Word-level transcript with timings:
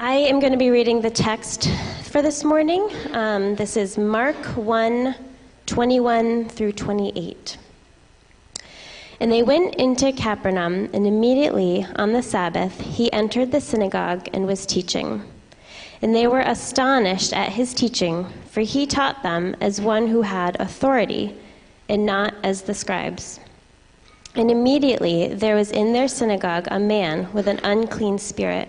I 0.00 0.12
am 0.12 0.38
going 0.38 0.52
to 0.52 0.58
be 0.58 0.70
reading 0.70 1.00
the 1.00 1.10
text 1.10 1.68
for 2.04 2.22
this 2.22 2.44
morning. 2.44 2.88
Um, 3.10 3.56
this 3.56 3.76
is 3.76 3.98
Mark 3.98 4.36
1 4.54 5.12
21 5.66 6.48
through 6.50 6.70
28. 6.70 7.58
And 9.18 9.32
they 9.32 9.42
went 9.42 9.74
into 9.74 10.12
Capernaum, 10.12 10.88
and 10.92 11.04
immediately 11.04 11.84
on 11.96 12.12
the 12.12 12.22
Sabbath 12.22 12.80
he 12.80 13.12
entered 13.12 13.50
the 13.50 13.60
synagogue 13.60 14.28
and 14.32 14.46
was 14.46 14.64
teaching. 14.66 15.24
And 16.00 16.14
they 16.14 16.28
were 16.28 16.42
astonished 16.42 17.32
at 17.32 17.50
his 17.50 17.74
teaching, 17.74 18.24
for 18.48 18.60
he 18.60 18.86
taught 18.86 19.24
them 19.24 19.56
as 19.60 19.80
one 19.80 20.06
who 20.06 20.22
had 20.22 20.60
authority, 20.60 21.34
and 21.88 22.06
not 22.06 22.34
as 22.44 22.62
the 22.62 22.74
scribes. 22.74 23.40
And 24.36 24.48
immediately 24.48 25.34
there 25.34 25.56
was 25.56 25.72
in 25.72 25.92
their 25.92 26.06
synagogue 26.06 26.68
a 26.70 26.78
man 26.78 27.32
with 27.32 27.48
an 27.48 27.58
unclean 27.64 28.18
spirit, 28.18 28.68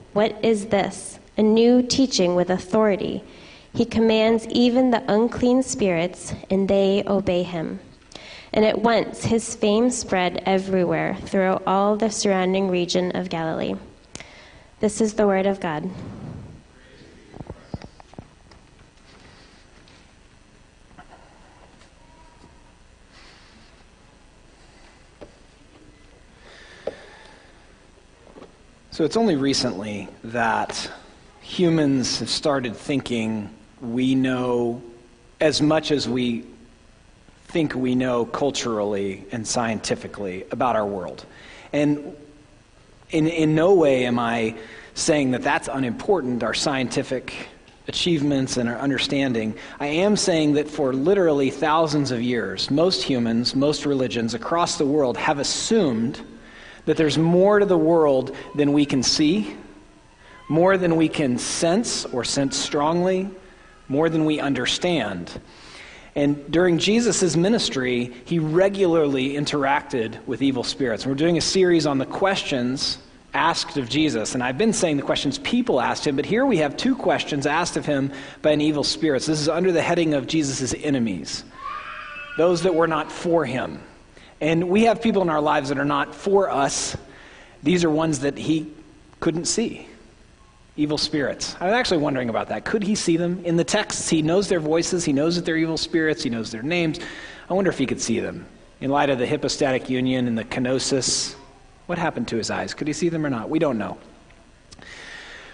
What 0.13 0.43
is 0.43 0.67
this? 0.67 1.19
A 1.37 1.41
new 1.41 1.81
teaching 1.81 2.35
with 2.35 2.49
authority. 2.49 3.23
He 3.73 3.85
commands 3.85 4.45
even 4.47 4.91
the 4.91 5.03
unclean 5.07 5.63
spirits, 5.63 6.33
and 6.49 6.67
they 6.67 7.03
obey 7.07 7.43
him. 7.43 7.79
And 8.51 8.65
at 8.65 8.81
once 8.81 9.23
his 9.23 9.55
fame 9.55 9.89
spread 9.89 10.43
everywhere 10.45 11.17
throughout 11.21 11.63
all 11.65 11.95
the 11.95 12.11
surrounding 12.11 12.69
region 12.69 13.15
of 13.15 13.29
Galilee. 13.29 13.75
This 14.81 14.99
is 14.99 15.13
the 15.13 15.27
word 15.27 15.45
of 15.45 15.61
God. 15.61 15.89
So 28.93 29.05
it's 29.05 29.15
only 29.15 29.37
recently 29.37 30.09
that 30.25 30.91
humans 31.39 32.19
have 32.19 32.29
started 32.29 32.75
thinking 32.75 33.49
we 33.79 34.15
know 34.15 34.81
as 35.39 35.61
much 35.61 35.91
as 35.91 36.09
we 36.09 36.43
think 37.45 37.73
we 37.73 37.95
know 37.95 38.25
culturally 38.25 39.23
and 39.31 39.47
scientifically 39.47 40.43
about 40.51 40.75
our 40.75 40.85
world. 40.85 41.25
And 41.71 42.17
in, 43.11 43.29
in 43.29 43.55
no 43.55 43.75
way 43.75 44.05
am 44.05 44.19
I 44.19 44.55
saying 44.93 45.31
that 45.31 45.41
that's 45.41 45.69
unimportant, 45.69 46.43
our 46.43 46.53
scientific 46.53 47.47
achievements 47.87 48.57
and 48.57 48.67
our 48.67 48.77
understanding. 48.77 49.55
I 49.79 49.87
am 49.87 50.17
saying 50.17 50.55
that 50.55 50.67
for 50.67 50.91
literally 50.91 51.49
thousands 51.49 52.11
of 52.11 52.21
years, 52.21 52.69
most 52.69 53.03
humans, 53.03 53.55
most 53.55 53.85
religions 53.85 54.33
across 54.33 54.77
the 54.77 54.85
world 54.85 55.15
have 55.15 55.39
assumed 55.39 56.19
that 56.85 56.97
there's 56.97 57.17
more 57.17 57.59
to 57.59 57.65
the 57.65 57.77
world 57.77 58.35
than 58.55 58.73
we 58.73 58.85
can 58.85 59.03
see, 59.03 59.55
more 60.49 60.77
than 60.77 60.95
we 60.95 61.07
can 61.07 61.37
sense 61.37 62.05
or 62.05 62.23
sense 62.23 62.57
strongly, 62.57 63.29
more 63.87 64.09
than 64.09 64.25
we 64.25 64.39
understand. 64.39 65.39
And 66.15 66.51
during 66.51 66.77
Jesus' 66.77 67.35
ministry, 67.37 68.13
he 68.25 68.39
regularly 68.39 69.33
interacted 69.33 70.25
with 70.25 70.41
evil 70.41 70.63
spirits. 70.63 71.05
We're 71.05 71.15
doing 71.15 71.37
a 71.37 71.41
series 71.41 71.85
on 71.85 71.97
the 71.97 72.05
questions 72.05 72.97
asked 73.33 73.77
of 73.77 73.87
Jesus. 73.87 74.33
And 74.33 74.43
I've 74.43 74.57
been 74.57 74.73
saying 74.73 74.97
the 74.97 75.03
questions 75.03 75.37
people 75.37 75.79
asked 75.79 76.05
him, 76.05 76.17
but 76.17 76.25
here 76.25 76.45
we 76.45 76.57
have 76.57 76.75
two 76.75 76.95
questions 76.95 77.45
asked 77.45 77.77
of 77.77 77.85
him 77.85 78.11
by 78.41 78.51
an 78.51 78.59
evil 78.59 78.83
spirit. 78.83 79.23
So 79.23 79.31
this 79.31 79.39
is 79.39 79.47
under 79.47 79.71
the 79.71 79.81
heading 79.81 80.13
of 80.13 80.27
Jesus' 80.27 80.73
enemies, 80.73 81.45
those 82.37 82.63
that 82.63 82.75
were 82.75 82.87
not 82.87 83.09
for 83.09 83.45
him. 83.45 83.81
And 84.41 84.69
we 84.69 84.83
have 84.83 85.01
people 85.01 85.21
in 85.21 85.29
our 85.29 85.39
lives 85.39 85.69
that 85.69 85.77
are 85.77 85.85
not 85.85 86.15
for 86.15 86.49
us. 86.49 86.97
These 87.61 87.83
are 87.83 87.91
ones 87.91 88.19
that 88.21 88.37
he 88.37 88.73
couldn't 89.19 89.45
see. 89.45 89.87
Evil 90.75 90.97
spirits. 90.97 91.55
I 91.59 91.65
was 91.65 91.73
actually 91.73 91.99
wondering 91.99 92.29
about 92.29 92.49
that. 92.49 92.65
Could 92.65 92.81
he 92.81 92.95
see 92.95 93.17
them? 93.17 93.45
In 93.45 93.55
the 93.55 93.63
texts, 93.63 94.09
he 94.09 94.23
knows 94.23 94.49
their 94.49 94.59
voices, 94.59 95.05
he 95.05 95.13
knows 95.13 95.35
that 95.35 95.45
they're 95.45 95.57
evil 95.57 95.77
spirits, 95.77 96.23
he 96.23 96.29
knows 96.31 96.49
their 96.49 96.63
names. 96.63 96.99
I 97.49 97.53
wonder 97.53 97.69
if 97.69 97.77
he 97.77 97.85
could 97.85 98.01
see 98.01 98.19
them. 98.19 98.47
In 98.79 98.89
light 98.89 99.11
of 99.11 99.19
the 99.19 99.27
hypostatic 99.27 99.89
union 99.89 100.27
and 100.27 100.35
the 100.35 100.43
kenosis, 100.43 101.35
what 101.85 101.99
happened 101.99 102.27
to 102.29 102.37
his 102.37 102.49
eyes? 102.49 102.73
Could 102.73 102.87
he 102.87 102.93
see 102.93 103.09
them 103.09 103.23
or 103.25 103.29
not? 103.29 103.49
We 103.49 103.59
don't 103.59 103.77
know. 103.77 103.97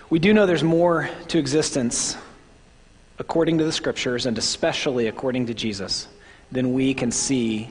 We 0.10 0.20
do 0.20 0.34
know 0.34 0.46
there's 0.46 0.64
more 0.64 1.10
to 1.28 1.40
existence 1.40 2.16
according 3.20 3.58
to 3.58 3.66
the 3.66 3.74
scriptures 3.74 4.28
and 4.28 4.38
especially 4.38 5.08
according 5.08 5.48
to 5.48 5.54
Jesus 5.54 6.08
than 6.52 6.72
we 6.72 6.94
can 6.94 7.12
see 7.12 7.70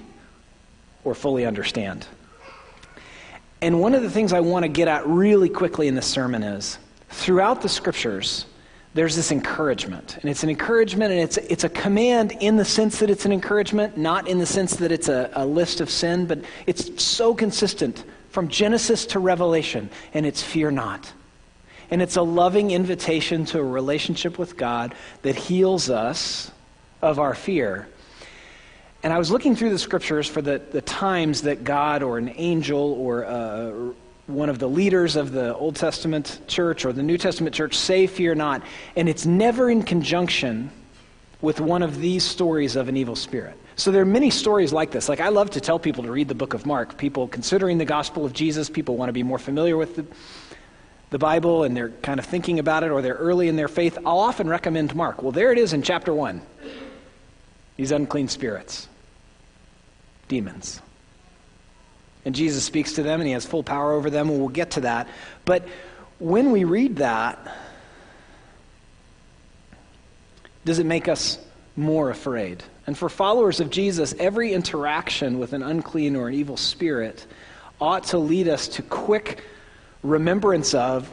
or 1.06 1.14
fully 1.14 1.46
understand. 1.46 2.04
And 3.62 3.80
one 3.80 3.94
of 3.94 4.02
the 4.02 4.10
things 4.10 4.32
I 4.32 4.40
want 4.40 4.64
to 4.64 4.68
get 4.68 4.88
at 4.88 5.06
really 5.06 5.48
quickly 5.48 5.86
in 5.86 5.94
this 5.94 6.06
sermon 6.06 6.42
is 6.42 6.78
throughout 7.08 7.62
the 7.62 7.68
scriptures, 7.68 8.44
there's 8.92 9.14
this 9.14 9.30
encouragement. 9.30 10.18
And 10.20 10.28
it's 10.28 10.42
an 10.42 10.50
encouragement 10.50 11.12
and 11.12 11.20
it's, 11.20 11.36
it's 11.36 11.62
a 11.62 11.68
command 11.68 12.32
in 12.40 12.56
the 12.56 12.64
sense 12.64 12.98
that 12.98 13.08
it's 13.08 13.24
an 13.24 13.32
encouragement, 13.32 13.96
not 13.96 14.26
in 14.26 14.38
the 14.38 14.46
sense 14.46 14.74
that 14.76 14.90
it's 14.90 15.08
a, 15.08 15.30
a 15.34 15.46
list 15.46 15.80
of 15.80 15.88
sin, 15.88 16.26
but 16.26 16.40
it's 16.66 17.02
so 17.02 17.34
consistent 17.34 18.04
from 18.30 18.48
Genesis 18.48 19.06
to 19.06 19.20
Revelation, 19.20 19.88
and 20.12 20.26
it's 20.26 20.42
fear 20.42 20.70
not. 20.72 21.10
And 21.90 22.02
it's 22.02 22.16
a 22.16 22.22
loving 22.22 22.72
invitation 22.72 23.44
to 23.46 23.60
a 23.60 23.62
relationship 23.62 24.38
with 24.38 24.56
God 24.56 24.94
that 25.22 25.36
heals 25.36 25.88
us 25.88 26.50
of 27.00 27.20
our 27.20 27.34
fear 27.34 27.86
and 29.06 29.12
I 29.12 29.18
was 29.18 29.30
looking 29.30 29.54
through 29.54 29.70
the 29.70 29.78
scriptures 29.78 30.26
for 30.26 30.42
the, 30.42 30.60
the 30.72 30.80
times 30.80 31.42
that 31.42 31.62
God 31.62 32.02
or 32.02 32.18
an 32.18 32.32
angel 32.34 32.92
or 32.94 33.24
uh, 33.24 33.92
one 34.26 34.48
of 34.48 34.58
the 34.58 34.68
leaders 34.68 35.14
of 35.14 35.30
the 35.30 35.54
Old 35.54 35.76
Testament 35.76 36.40
church 36.48 36.84
or 36.84 36.92
the 36.92 37.04
New 37.04 37.16
Testament 37.16 37.54
church 37.54 37.76
say, 37.76 38.08
Fear 38.08 38.34
not. 38.34 38.64
And 38.96 39.08
it's 39.08 39.24
never 39.24 39.70
in 39.70 39.84
conjunction 39.84 40.72
with 41.40 41.60
one 41.60 41.84
of 41.84 42.00
these 42.00 42.24
stories 42.24 42.74
of 42.74 42.88
an 42.88 42.96
evil 42.96 43.14
spirit. 43.14 43.56
So 43.76 43.92
there 43.92 44.02
are 44.02 44.04
many 44.04 44.28
stories 44.28 44.72
like 44.72 44.90
this. 44.90 45.08
Like 45.08 45.20
I 45.20 45.28
love 45.28 45.50
to 45.50 45.60
tell 45.60 45.78
people 45.78 46.02
to 46.02 46.10
read 46.10 46.26
the 46.26 46.34
book 46.34 46.52
of 46.52 46.66
Mark. 46.66 46.98
People 46.98 47.28
considering 47.28 47.78
the 47.78 47.84
gospel 47.84 48.24
of 48.24 48.32
Jesus, 48.32 48.68
people 48.68 48.96
want 48.96 49.08
to 49.08 49.12
be 49.12 49.22
more 49.22 49.38
familiar 49.38 49.76
with 49.76 49.94
the, 49.94 50.06
the 51.10 51.18
Bible 51.20 51.62
and 51.62 51.76
they're 51.76 51.90
kind 51.90 52.18
of 52.18 52.26
thinking 52.26 52.58
about 52.58 52.82
it 52.82 52.90
or 52.90 53.02
they're 53.02 53.14
early 53.14 53.46
in 53.46 53.54
their 53.54 53.68
faith. 53.68 53.98
I'll 54.04 54.18
often 54.18 54.48
recommend 54.48 54.96
Mark. 54.96 55.22
Well, 55.22 55.30
there 55.30 55.52
it 55.52 55.58
is 55.58 55.74
in 55.74 55.82
chapter 55.82 56.12
1. 56.12 56.42
These 57.76 57.92
unclean 57.92 58.26
spirits 58.26 58.88
demons. 60.28 60.80
And 62.24 62.34
Jesus 62.34 62.64
speaks 62.64 62.94
to 62.94 63.02
them 63.02 63.20
and 63.20 63.26
he 63.26 63.32
has 63.34 63.46
full 63.46 63.62
power 63.62 63.92
over 63.92 64.10
them, 64.10 64.28
and 64.28 64.38
we'll 64.38 64.48
get 64.48 64.72
to 64.72 64.80
that. 64.82 65.08
But 65.44 65.66
when 66.18 66.50
we 66.50 66.64
read 66.64 66.96
that, 66.96 67.56
does 70.64 70.78
it 70.78 70.86
make 70.86 71.06
us 71.06 71.38
more 71.76 72.10
afraid? 72.10 72.64
And 72.86 72.98
for 72.98 73.08
followers 73.08 73.60
of 73.60 73.70
Jesus, 73.70 74.14
every 74.18 74.52
interaction 74.52 75.38
with 75.38 75.52
an 75.52 75.62
unclean 75.62 76.16
or 76.16 76.28
an 76.28 76.34
evil 76.34 76.56
spirit 76.56 77.26
ought 77.80 78.04
to 78.04 78.18
lead 78.18 78.48
us 78.48 78.68
to 78.68 78.82
quick 78.82 79.44
remembrance 80.02 80.74
of 80.74 81.08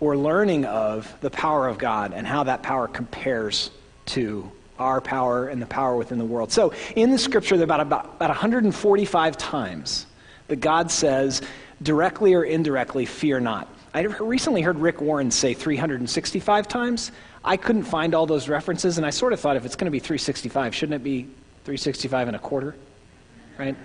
or 0.00 0.16
learning 0.16 0.64
of 0.64 1.12
the 1.20 1.30
power 1.30 1.66
of 1.66 1.78
God 1.78 2.12
and 2.12 2.26
how 2.26 2.44
that 2.44 2.62
power 2.62 2.88
compares 2.88 3.70
to 4.06 4.50
our 4.78 5.00
power 5.00 5.48
and 5.48 5.60
the 5.60 5.66
power 5.66 5.96
within 5.96 6.18
the 6.18 6.24
world. 6.24 6.52
So, 6.52 6.72
in 6.96 7.10
the 7.10 7.18
scripture, 7.18 7.56
there 7.56 7.64
are 7.64 7.64
about, 7.64 7.80
about, 7.80 8.04
about 8.16 8.30
145 8.30 9.36
times 9.36 10.06
that 10.48 10.56
God 10.56 10.90
says, 10.90 11.42
directly 11.82 12.34
or 12.34 12.44
indirectly, 12.44 13.06
fear 13.06 13.40
not. 13.40 13.68
I 13.94 14.02
recently 14.02 14.62
heard 14.62 14.78
Rick 14.78 15.00
Warren 15.00 15.30
say 15.30 15.54
365 15.54 16.68
times. 16.68 17.12
I 17.44 17.56
couldn't 17.56 17.84
find 17.84 18.14
all 18.14 18.26
those 18.26 18.48
references, 18.48 18.98
and 18.98 19.06
I 19.06 19.10
sort 19.10 19.32
of 19.32 19.40
thought 19.40 19.56
if 19.56 19.64
it's 19.64 19.76
going 19.76 19.86
to 19.86 19.90
be 19.90 19.98
365, 19.98 20.74
shouldn't 20.74 20.96
it 20.96 21.04
be 21.04 21.22
365 21.64 22.28
and 22.28 22.36
a 22.36 22.38
quarter? 22.38 22.76
Right? 23.58 23.76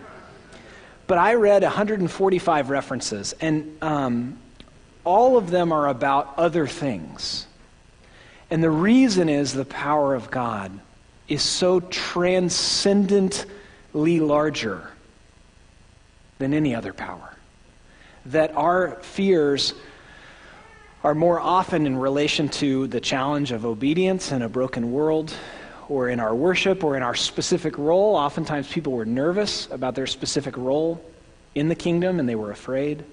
But 1.08 1.18
I 1.18 1.36
read 1.36 1.64
145 1.64 2.70
references, 2.70 3.34
and 3.40 3.78
um, 3.82 4.38
all 5.04 5.38
of 5.38 5.50
them 5.50 5.72
are 5.72 5.88
about 5.88 6.34
other 6.38 6.68
things. 6.68 7.48
And 8.54 8.64
the 8.64 8.70
reason 8.70 9.30
is 9.30 9.52
the 9.52 9.66
power 9.66 10.14
of 10.14 10.30
God 10.30 10.80
is 11.28 11.42
so 11.42 11.80
transcendently 11.80 14.20
larger 14.20 14.92
than 16.38 16.54
any 16.54 16.76
other 16.76 16.94
power 16.94 17.36
that 18.28 18.56
our 18.56 19.00
fears 19.02 19.74
are 21.04 21.16
more 21.16 21.40
often 21.40 21.88
in 21.88 21.98
relation 21.98 22.48
to 22.50 22.86
the 22.86 23.02
challenge 23.02 23.52
of 23.52 23.66
obedience 23.66 24.32
in 24.32 24.44
a 24.44 24.50
broken 24.50 24.92
world, 24.92 25.34
or 25.90 26.10
in 26.10 26.20
our 26.20 26.36
worship, 26.36 26.84
or 26.84 26.96
in 26.96 27.02
our 27.02 27.16
specific 27.16 27.80
role. 27.80 28.16
Oftentimes, 28.16 28.72
people 28.72 28.94
were 28.94 29.04
nervous 29.04 29.68
about 29.72 29.96
their 29.96 30.06
specific 30.06 30.56
role 30.58 31.04
in 31.56 31.70
the 31.70 31.76
kingdom 31.76 32.20
and 32.20 32.30
they 32.30 32.36
were 32.36 32.52
afraid. 32.52 33.04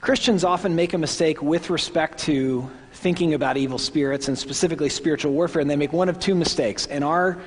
Christians 0.00 0.42
often 0.42 0.74
make 0.74 0.94
a 0.94 0.98
mistake 0.98 1.42
with 1.42 1.68
respect 1.68 2.20
to 2.20 2.70
thinking 3.04 3.34
about 3.34 3.58
evil 3.58 3.76
spirits 3.76 4.28
and 4.28 4.38
specifically 4.38 4.88
spiritual 4.88 5.30
warfare, 5.30 5.60
and 5.60 5.70
they 5.70 5.76
make 5.76 5.92
one 5.92 6.08
of 6.08 6.18
two 6.18 6.34
mistakes. 6.34 6.86
And 6.86 7.04
our 7.04 7.38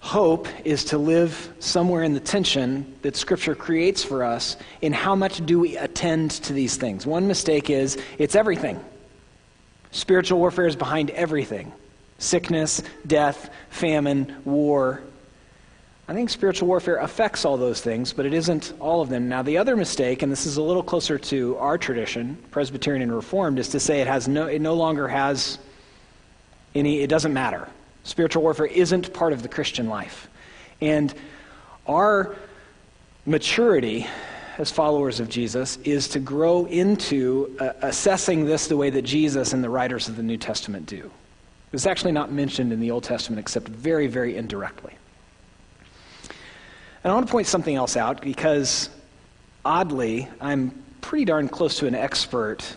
hope 0.00 0.48
is 0.64 0.86
to 0.86 0.96
live 0.96 1.52
somewhere 1.58 2.02
in 2.02 2.14
the 2.14 2.18
tension 2.18 2.94
that 3.02 3.14
Scripture 3.14 3.54
creates 3.54 4.02
for 4.02 4.24
us 4.24 4.56
in 4.80 4.94
how 4.94 5.14
much 5.14 5.44
do 5.44 5.60
we 5.60 5.76
attend 5.76 6.30
to 6.30 6.54
these 6.54 6.76
things. 6.76 7.04
One 7.04 7.28
mistake 7.28 7.68
is 7.68 7.98
it's 8.16 8.34
everything. 8.34 8.82
Spiritual 9.90 10.38
warfare 10.38 10.66
is 10.66 10.76
behind 10.76 11.10
everything 11.10 11.74
sickness, 12.16 12.82
death, 13.06 13.50
famine, 13.68 14.34
war. 14.46 15.02
I 16.12 16.14
think 16.14 16.28
spiritual 16.28 16.68
warfare 16.68 16.96
affects 16.96 17.46
all 17.46 17.56
those 17.56 17.80
things, 17.80 18.12
but 18.12 18.26
it 18.26 18.34
isn't 18.34 18.74
all 18.80 19.00
of 19.00 19.08
them. 19.08 19.30
Now, 19.30 19.40
the 19.40 19.56
other 19.56 19.76
mistake, 19.76 20.20
and 20.20 20.30
this 20.30 20.44
is 20.44 20.58
a 20.58 20.62
little 20.62 20.82
closer 20.82 21.16
to 21.16 21.56
our 21.56 21.78
tradition, 21.78 22.36
Presbyterian 22.50 23.00
and 23.00 23.14
Reformed, 23.14 23.58
is 23.58 23.70
to 23.70 23.80
say 23.80 24.02
it 24.02 24.06
has 24.06 24.28
no, 24.28 24.46
it 24.46 24.60
no 24.60 24.74
longer 24.74 25.08
has 25.08 25.58
any, 26.74 27.00
it 27.00 27.06
doesn't 27.06 27.32
matter. 27.32 27.66
Spiritual 28.04 28.42
warfare 28.42 28.66
isn't 28.66 29.14
part 29.14 29.32
of 29.32 29.42
the 29.42 29.48
Christian 29.48 29.88
life. 29.88 30.28
And 30.82 31.14
our 31.86 32.36
maturity 33.24 34.06
as 34.58 34.70
followers 34.70 35.18
of 35.18 35.30
Jesus 35.30 35.78
is 35.78 36.08
to 36.08 36.20
grow 36.20 36.66
into 36.66 37.56
uh, 37.58 37.72
assessing 37.80 38.44
this 38.44 38.66
the 38.66 38.76
way 38.76 38.90
that 38.90 39.00
Jesus 39.00 39.54
and 39.54 39.64
the 39.64 39.70
writers 39.70 40.08
of 40.08 40.16
the 40.16 40.22
New 40.22 40.36
Testament 40.36 40.84
do. 40.84 41.10
It's 41.72 41.86
actually 41.86 42.12
not 42.12 42.30
mentioned 42.30 42.70
in 42.70 42.80
the 42.80 42.90
Old 42.90 43.04
Testament 43.04 43.40
except 43.40 43.68
very, 43.68 44.08
very 44.08 44.36
indirectly. 44.36 44.92
And 47.04 47.10
I 47.10 47.14
want 47.14 47.26
to 47.26 47.32
point 47.32 47.48
something 47.48 47.74
else 47.74 47.96
out 47.96 48.20
because, 48.20 48.88
oddly, 49.64 50.28
I'm 50.40 50.70
pretty 51.00 51.24
darn 51.24 51.48
close 51.48 51.78
to 51.78 51.86
an 51.86 51.96
expert 51.96 52.76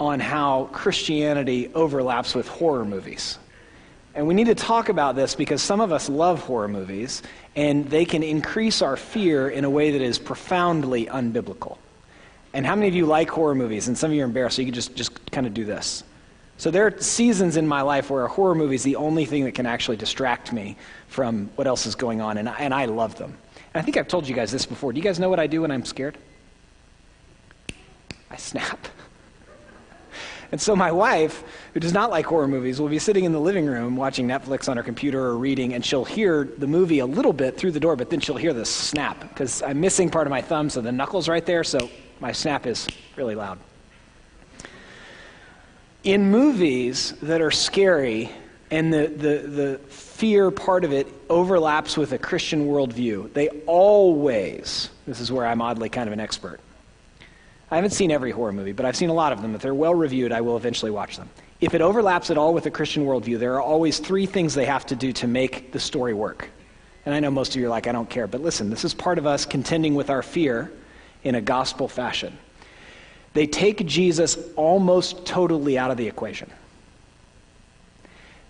on 0.00 0.18
how 0.18 0.68
Christianity 0.72 1.70
overlaps 1.74 2.34
with 2.34 2.48
horror 2.48 2.84
movies. 2.84 3.38
And 4.16 4.26
we 4.26 4.34
need 4.34 4.46
to 4.46 4.54
talk 4.54 4.88
about 4.88 5.14
this 5.14 5.34
because 5.34 5.62
some 5.62 5.80
of 5.80 5.92
us 5.92 6.08
love 6.08 6.40
horror 6.40 6.68
movies, 6.68 7.22
and 7.54 7.88
they 7.88 8.04
can 8.04 8.22
increase 8.22 8.82
our 8.82 8.96
fear 8.96 9.48
in 9.48 9.64
a 9.64 9.70
way 9.70 9.92
that 9.92 10.02
is 10.02 10.18
profoundly 10.18 11.06
unbiblical. 11.06 11.78
And 12.52 12.66
how 12.66 12.74
many 12.74 12.88
of 12.88 12.94
you 12.94 13.06
like 13.06 13.30
horror 13.30 13.54
movies? 13.54 13.86
And 13.86 13.96
some 13.96 14.10
of 14.10 14.16
you 14.16 14.22
are 14.22 14.26
embarrassed, 14.26 14.56
so 14.56 14.62
you 14.62 14.66
can 14.66 14.74
just, 14.74 14.96
just 14.96 15.30
kind 15.30 15.46
of 15.46 15.54
do 15.54 15.64
this. 15.64 16.02
So 16.58 16.70
there 16.70 16.86
are 16.86 16.98
seasons 16.98 17.58
in 17.58 17.68
my 17.68 17.82
life 17.82 18.08
where 18.08 18.24
a 18.24 18.28
horror 18.28 18.54
movie 18.54 18.74
is 18.74 18.82
the 18.82 18.96
only 18.96 19.26
thing 19.26 19.44
that 19.44 19.52
can 19.52 19.66
actually 19.66 19.98
distract 19.98 20.52
me 20.52 20.76
from 21.08 21.50
what 21.56 21.66
else 21.66 21.86
is 21.86 21.94
going 21.94 22.20
on, 22.20 22.38
and 22.38 22.48
I, 22.48 22.56
and 22.58 22.74
I 22.74 22.86
love 22.86 23.16
them. 23.16 23.36
And 23.74 23.80
I 23.80 23.84
think 23.84 23.96
I've 23.96 24.08
told 24.08 24.28
you 24.28 24.34
guys 24.34 24.50
this 24.50 24.66
before. 24.66 24.92
Do 24.92 24.98
you 24.98 25.04
guys 25.04 25.18
know 25.18 25.28
what 25.28 25.40
I 25.40 25.46
do 25.46 25.62
when 25.62 25.70
I'm 25.70 25.84
scared? 25.84 26.18
I 28.30 28.36
snap. 28.36 28.88
And 30.52 30.60
so 30.60 30.76
my 30.76 30.92
wife, 30.92 31.42
who 31.74 31.80
does 31.80 31.92
not 31.92 32.10
like 32.10 32.24
horror 32.24 32.46
movies, 32.46 32.80
will 32.80 32.88
be 32.88 33.00
sitting 33.00 33.24
in 33.24 33.32
the 33.32 33.40
living 33.40 33.66
room 33.66 33.96
watching 33.96 34.28
Netflix 34.28 34.68
on 34.68 34.76
her 34.76 34.82
computer 34.82 35.20
or 35.20 35.36
reading, 35.36 35.74
and 35.74 35.84
she'll 35.84 36.04
hear 36.04 36.44
the 36.44 36.68
movie 36.68 37.00
a 37.00 37.06
little 37.06 37.32
bit 37.32 37.56
through 37.56 37.72
the 37.72 37.80
door, 37.80 37.96
but 37.96 38.10
then 38.10 38.20
she'll 38.20 38.36
hear 38.36 38.52
the 38.52 38.64
snap 38.64 39.20
because 39.20 39.60
I'm 39.60 39.80
missing 39.80 40.08
part 40.08 40.26
of 40.26 40.30
my 40.30 40.40
thumb, 40.40 40.70
so 40.70 40.80
the 40.80 40.92
knuckle's 40.92 41.28
right 41.28 41.44
there, 41.44 41.64
so 41.64 41.90
my 42.20 42.30
snap 42.30 42.66
is 42.66 42.86
really 43.16 43.34
loud. 43.34 43.58
In 46.04 46.30
movies 46.30 47.14
that 47.22 47.40
are 47.40 47.50
scary 47.50 48.30
and 48.70 48.92
the, 48.92 49.06
the, 49.06 49.48
the 49.48 49.78
fear 49.88 50.50
part 50.50 50.84
of 50.84 50.92
it 50.92 51.06
overlaps 51.30 51.96
with 51.96 52.12
a 52.12 52.18
Christian 52.18 52.66
worldview, 52.66 53.32
they 53.32 53.48
always, 53.66 54.90
this 55.06 55.20
is 55.20 55.30
where 55.30 55.46
I'm 55.46 55.62
oddly 55.62 55.88
kind 55.88 56.08
of 56.08 56.12
an 56.12 56.20
expert. 56.20 56.60
I 57.70 57.76
haven't 57.76 57.90
seen 57.90 58.10
every 58.10 58.30
horror 58.30 58.52
movie, 58.52 58.72
but 58.72 58.86
I've 58.86 58.96
seen 58.96 59.10
a 59.10 59.14
lot 59.14 59.32
of 59.32 59.42
them. 59.42 59.54
If 59.54 59.62
they're 59.62 59.74
well 59.74 59.94
reviewed, 59.94 60.32
I 60.32 60.40
will 60.40 60.56
eventually 60.56 60.90
watch 60.90 61.16
them. 61.16 61.28
If 61.60 61.74
it 61.74 61.80
overlaps 61.80 62.30
at 62.30 62.38
all 62.38 62.54
with 62.54 62.66
a 62.66 62.70
Christian 62.70 63.06
worldview, 63.06 63.38
there 63.38 63.54
are 63.54 63.62
always 63.62 63.98
three 63.98 64.26
things 64.26 64.54
they 64.54 64.66
have 64.66 64.86
to 64.86 64.96
do 64.96 65.12
to 65.14 65.26
make 65.26 65.72
the 65.72 65.80
story 65.80 66.14
work. 66.14 66.48
And 67.06 67.14
I 67.14 67.20
know 67.20 67.30
most 67.30 67.54
of 67.54 67.60
you 67.60 67.66
are 67.66 67.70
like, 67.70 67.86
I 67.86 67.92
don't 67.92 68.10
care. 68.10 68.26
But 68.26 68.42
listen, 68.42 68.68
this 68.68 68.84
is 68.84 68.94
part 68.94 69.18
of 69.18 69.26
us 69.26 69.46
contending 69.46 69.94
with 69.94 70.10
our 70.10 70.22
fear 70.22 70.72
in 71.24 71.34
a 71.34 71.40
gospel 71.40 71.88
fashion. 71.88 72.36
They 73.32 73.46
take 73.46 73.86
Jesus 73.86 74.38
almost 74.56 75.24
totally 75.24 75.78
out 75.78 75.90
of 75.90 75.96
the 75.96 76.08
equation. 76.08 76.50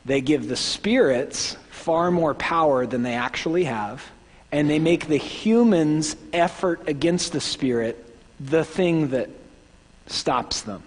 They 0.06 0.20
give 0.20 0.48
the 0.48 0.56
spirits 0.56 1.56
far 1.70 2.10
more 2.10 2.34
power 2.34 2.86
than 2.86 3.02
they 3.02 3.14
actually 3.14 3.64
have, 3.64 4.04
and 4.52 4.70
they 4.70 4.78
make 4.78 5.08
the 5.08 5.16
human's 5.16 6.16
effort 6.32 6.88
against 6.88 7.32
the 7.32 7.40
spirit 7.40 8.02
the 8.38 8.64
thing 8.64 9.08
that 9.08 9.28
stops 10.06 10.62
them. 10.62 10.82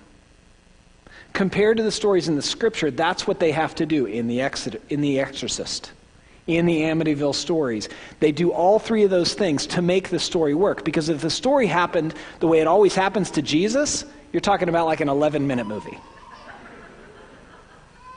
Compared 1.34 1.78
to 1.78 1.84
the 1.84 1.92
stories 1.92 2.28
in 2.28 2.36
the 2.36 2.42
scripture, 2.42 2.92
that's 2.92 3.28
what 3.28 3.40
they 3.40 3.52
have 3.52 3.76
to 3.76 3.86
do 3.86 4.06
in 4.06 4.28
the, 4.28 4.42
Exod- 4.42 4.82
in 4.90 5.02
the 5.02 5.20
Exorcist 5.20 5.92
in 6.48 6.66
the 6.66 6.82
Amityville 6.82 7.36
stories. 7.36 7.90
They 8.20 8.32
do 8.32 8.52
all 8.52 8.80
three 8.80 9.04
of 9.04 9.12
those 9.12 9.36
things 9.36 9.68
to 9.68 9.84
make 9.84 10.10
the 10.10 10.18
story 10.18 10.56
work. 10.56 10.84
Because 10.84 11.08
if 11.10 11.22
the 11.22 11.30
story 11.30 11.68
happened 11.68 12.16
the 12.40 12.48
way 12.48 12.60
it 12.60 12.66
always 12.68 12.96
happens 12.96 13.30
to 13.32 13.44
Jesus, 13.44 14.04
you're 14.34 14.42
talking 14.42 14.68
about 14.68 14.88
like 14.88 15.00
an 15.00 15.10
11 15.10 15.46
minute 15.46 15.68
movie. 15.68 15.98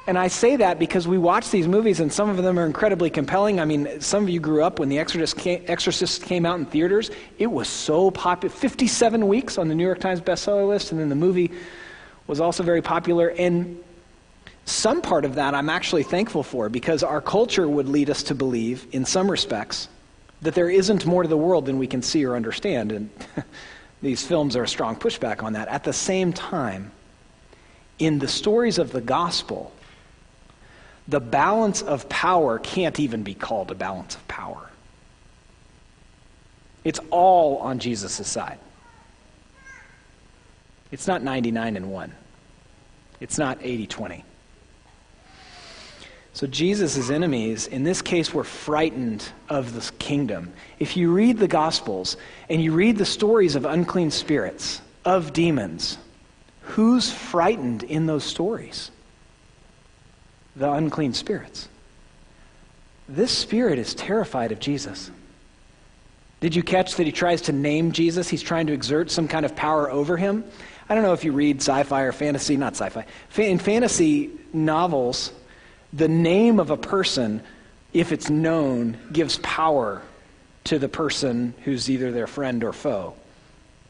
And 0.07 0.19
I 0.19 0.27
say 0.27 0.57
that 0.57 0.81
because 0.81 1.07
we 1.07 1.17
watch 1.17 1.51
these 1.51 1.69
movies 1.69 2.01
and 2.01 2.13
some 2.13 2.29
of 2.29 2.37
them 2.39 2.59
are 2.59 2.67
incredibly 2.67 3.09
compelling. 3.09 3.61
I 3.61 3.65
mean, 3.65 4.01
some 4.01 4.25
of 4.25 4.31
you 4.31 4.41
grew 4.41 4.65
up 4.65 4.81
when 4.81 4.89
The 4.89 4.99
Exorcist 4.99 5.37
came, 5.37 5.63
Exorcist 5.69 6.25
came 6.25 6.45
out 6.45 6.59
in 6.59 6.67
theaters. 6.67 7.13
It 7.39 7.47
was 7.47 7.69
so 7.69 8.11
popular 8.11 8.53
57 8.53 9.29
weeks 9.29 9.59
on 9.59 9.69
the 9.69 9.77
New 9.77 9.85
York 9.85 10.01
Times 10.01 10.21
bestseller 10.21 10.67
list, 10.67 10.91
and 10.91 11.01
then 11.01 11.09
the 11.09 11.15
movie 11.15 11.53
was 12.27 12.41
also 12.41 12.65
very 12.65 12.83
popular. 12.83 13.29
And 13.29 13.83
some 14.65 15.03
part 15.03 15.25
of 15.25 15.37
that 15.37 15.55
I'm 15.55 15.69
actually 15.69 16.03
thankful 16.03 16.43
for 16.43 16.69
because 16.69 17.05
our 17.05 17.21
culture 17.21 17.69
would 17.69 17.89
lead 17.89 18.11
us 18.11 18.25
to 18.25 18.35
believe, 18.35 18.89
in 18.91 19.05
some 19.05 19.31
respects, 19.31 19.89
that 20.41 20.57
there 20.57 20.69
isn't 20.69 21.07
more 21.07 21.23
to 21.23 21.29
the 21.29 21.37
world 21.37 21.67
than 21.67 21.79
we 21.79 21.87
can 21.87 22.03
see 22.03 22.25
or 22.25 22.35
understand. 22.35 22.91
And 22.91 23.11
these 24.03 24.27
films 24.27 24.57
are 24.57 24.65
a 24.65 24.69
strong 24.69 24.97
pushback 24.97 25.45
on 25.45 25.53
that. 25.53 25.69
At 25.69 25.85
the 25.85 25.93
same 25.93 26.33
time, 26.33 26.91
in 28.01 28.19
the 28.19 28.27
stories 28.27 28.79
of 28.79 28.91
the 28.91 29.01
gospel, 29.01 29.73
the 31.13 31.21
balance 31.21 31.83
of 31.83 32.09
power 32.09 32.59
can't 32.59 32.99
even 32.99 33.23
be 33.23 33.35
called 33.35 33.71
a 33.71 33.75
balance 33.75 34.15
of 34.15 34.27
power. 34.29 34.71
It's 36.85 36.99
all 37.11 37.59
on 37.59 37.79
Jesus' 37.79 38.27
side. 38.27 38.59
It's 40.91 41.07
not 41.07 41.23
99 41.23 41.77
and 41.77 41.93
1. 41.93 42.13
It's 43.21 43.37
not 43.37 43.59
80 43.61 43.87
20. 43.87 44.25
So 46.33 46.47
Jesus' 46.47 47.11
enemies, 47.11 47.67
in 47.67 47.85
this 47.85 48.01
case, 48.01 48.33
were 48.33 48.43
frightened 48.43 49.23
of 49.51 49.75
the 49.75 49.93
kingdom. 49.99 50.51
If 50.79 50.97
you 50.97 51.13
read 51.13 51.37
the 51.37 51.47
Gospels 51.47 52.17
and 52.49 52.63
you 52.63 52.73
read 52.73 52.97
the 52.97 53.05
stories 53.05 53.55
of 53.55 53.67
unclean 53.67 54.11
spirits, 54.11 54.81
of 55.05 55.35
demons, 55.35 55.99
who's 56.63 57.13
frightened 57.13 57.83
in 57.83 58.07
those 58.07 58.25
stories? 58.25 58.91
The 60.57 60.71
unclean 60.71 61.15
spirits. 61.15 61.69
This 63.09 63.37
spirit 63.37 63.79
is 63.79 63.95
terrified 63.95 64.53
of 64.53 64.61
Jesus. 64.61 65.11
Did 66.41 66.55
you 66.55 66.63
catch 66.63 66.97
that 66.97 67.07
he 67.07 67.13
tries 67.13 67.43
to 67.43 67.53
name 67.53 67.93
Jesus? 67.93 68.29
He's 68.29 68.43
trying 68.43 68.67
to 68.67 68.73
exert 68.73 69.11
some 69.11 69.29
kind 69.29 69.47
of 69.47 69.55
power 69.55 69.91
over 69.91 70.17
him. 70.17 70.45
I 70.89 70.95
don't 70.95 71.05
know 71.05 71.13
if 71.13 71.25
you 71.25 71.33
read 71.33 71.61
sci 71.61 71.83
fi 71.85 72.03
or 72.03 72.13
fantasy, 72.13 72.57
not 72.57 72.75
sci 72.75 72.89
fi. 72.89 73.07
In 73.41 73.59
fantasy 73.59 74.31
novels, 74.53 75.33
the 75.93 76.09
name 76.09 76.59
of 76.59 76.71
a 76.71 76.77
person, 76.77 77.43
if 77.93 78.13
it's 78.13 78.29
known, 78.29 78.99
gives 79.13 79.39
power 79.39 80.03
to 80.65 80.79
the 80.79 80.89
person 80.89 81.55
who's 81.65 81.89
either 81.91 82.13
their 82.13 82.27
friend 82.27 82.65
or 82.65 82.73
foe. 82.73 83.15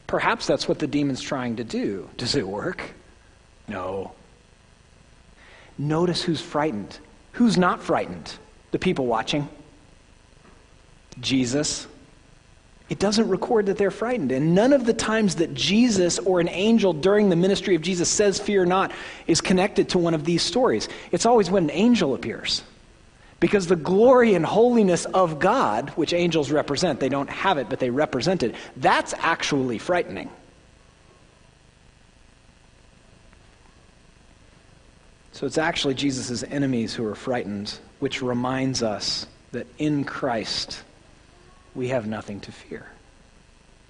Perhaps 0.05 0.45
that's 0.45 0.67
what 0.67 0.79
the 0.79 0.87
demon's 0.87 1.21
trying 1.21 1.55
to 1.55 1.63
do. 1.63 2.09
Does 2.17 2.35
it 2.35 2.47
work? 2.47 2.83
No. 3.67 4.11
Notice 5.77 6.21
who's 6.21 6.41
frightened. 6.41 6.97
Who's 7.33 7.57
not 7.57 7.81
frightened? 7.81 8.33
The 8.71 8.79
people 8.79 9.05
watching. 9.05 9.49
Jesus. 11.19 11.87
It 12.89 12.99
doesn't 12.99 13.29
record 13.29 13.67
that 13.67 13.77
they're 13.77 13.91
frightened. 13.91 14.31
And 14.31 14.53
none 14.53 14.73
of 14.73 14.85
the 14.85 14.93
times 14.93 15.35
that 15.35 15.53
Jesus 15.53 16.19
or 16.19 16.39
an 16.39 16.49
angel 16.49 16.93
during 16.93 17.29
the 17.29 17.35
ministry 17.35 17.75
of 17.75 17.81
Jesus 17.81 18.09
says, 18.09 18.39
Fear 18.39 18.65
not, 18.65 18.91
is 19.25 19.41
connected 19.41 19.89
to 19.89 19.97
one 19.97 20.13
of 20.13 20.25
these 20.25 20.43
stories. 20.43 20.89
It's 21.11 21.25
always 21.25 21.49
when 21.49 21.63
an 21.65 21.71
angel 21.71 22.13
appears. 22.13 22.61
Because 23.39 23.67
the 23.67 23.75
glory 23.75 24.35
and 24.35 24.45
holiness 24.45 25.05
of 25.05 25.39
God, 25.39 25.89
which 25.91 26.13
angels 26.13 26.51
represent, 26.51 26.99
they 26.99 27.09
don't 27.09 27.29
have 27.29 27.57
it, 27.57 27.69
but 27.69 27.79
they 27.79 27.89
represent 27.89 28.43
it, 28.43 28.55
that's 28.77 29.13
actually 29.17 29.79
frightening. 29.79 30.29
So 35.33 35.47
it's 35.47 35.57
actually 35.57 35.95
Jesus' 35.95 36.43
enemies 36.43 36.93
who 36.93 37.05
are 37.07 37.15
frightened, 37.15 37.77
which 37.99 38.21
reminds 38.21 38.83
us 38.83 39.25
that 39.51 39.65
in 39.79 40.03
Christ 40.03 40.83
we 41.73 41.87
have 41.87 42.05
nothing 42.05 42.39
to 42.41 42.51
fear. 42.51 42.85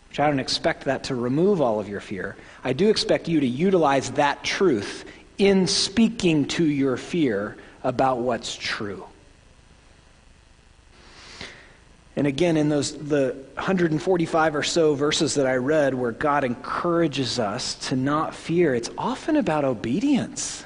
Which 0.07 0.21
I 0.21 0.27
don't 0.27 0.39
expect 0.39 0.85
that 0.85 1.03
to 1.05 1.15
remove 1.15 1.59
all 1.59 1.81
of 1.81 1.89
your 1.89 1.99
fear. 1.99 2.37
I 2.63 2.71
do 2.71 2.89
expect 2.89 3.27
you 3.27 3.41
to 3.41 3.45
utilize 3.45 4.11
that 4.11 4.43
truth 4.43 5.03
in 5.37 5.67
speaking 5.67 6.47
to 6.47 6.63
your 6.63 6.95
fear 6.95 7.57
about 7.83 8.19
what's 8.19 8.55
true. 8.55 9.05
And 12.15 12.25
again, 12.25 12.55
in 12.55 12.69
those 12.69 12.93
the 12.95 13.35
145 13.55 14.55
or 14.55 14.63
so 14.63 14.93
verses 14.93 15.33
that 15.35 15.47
I 15.47 15.55
read 15.55 15.93
where 15.93 16.11
God 16.11 16.45
encourages 16.45 17.37
us 17.37 17.75
to 17.89 17.97
not 17.97 18.33
fear, 18.33 18.73
it's 18.73 18.91
often 18.97 19.35
about 19.35 19.65
obedience. 19.65 20.63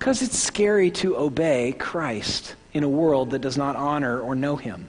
Because 0.00 0.22
it's 0.22 0.38
scary 0.38 0.90
to 0.92 1.18
obey 1.18 1.72
Christ 1.78 2.54
in 2.72 2.84
a 2.84 2.88
world 2.88 3.32
that 3.32 3.40
does 3.40 3.58
not 3.58 3.76
honor 3.76 4.18
or 4.18 4.34
know 4.34 4.56
him. 4.56 4.88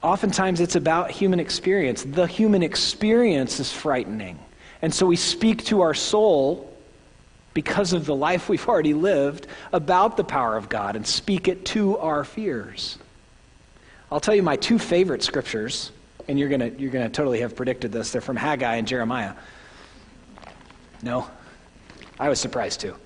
Oftentimes 0.00 0.60
it's 0.60 0.76
about 0.76 1.10
human 1.10 1.40
experience. 1.40 2.04
The 2.04 2.28
human 2.28 2.62
experience 2.62 3.58
is 3.58 3.72
frightening. 3.72 4.38
And 4.80 4.94
so 4.94 5.06
we 5.06 5.16
speak 5.16 5.64
to 5.64 5.80
our 5.80 5.92
soul 5.92 6.72
because 7.52 7.92
of 7.92 8.06
the 8.06 8.14
life 8.14 8.48
we've 8.48 8.68
already 8.68 8.94
lived 8.94 9.48
about 9.72 10.16
the 10.16 10.22
power 10.22 10.56
of 10.56 10.68
God 10.68 10.94
and 10.94 11.04
speak 11.04 11.48
it 11.48 11.64
to 11.66 11.98
our 11.98 12.22
fears. 12.22 12.96
I'll 14.12 14.20
tell 14.20 14.36
you 14.36 14.44
my 14.44 14.54
two 14.54 14.78
favorite 14.78 15.24
scriptures, 15.24 15.90
and 16.28 16.38
you're 16.38 16.48
going 16.48 16.60
to 16.60 16.80
you're 16.80 16.92
gonna 16.92 17.10
totally 17.10 17.40
have 17.40 17.56
predicted 17.56 17.90
this. 17.90 18.12
They're 18.12 18.20
from 18.20 18.36
Haggai 18.36 18.76
and 18.76 18.86
Jeremiah. 18.86 19.34
No? 21.02 21.28
I 22.18 22.28
was 22.28 22.40
surprised 22.40 22.80
too. 22.80 22.96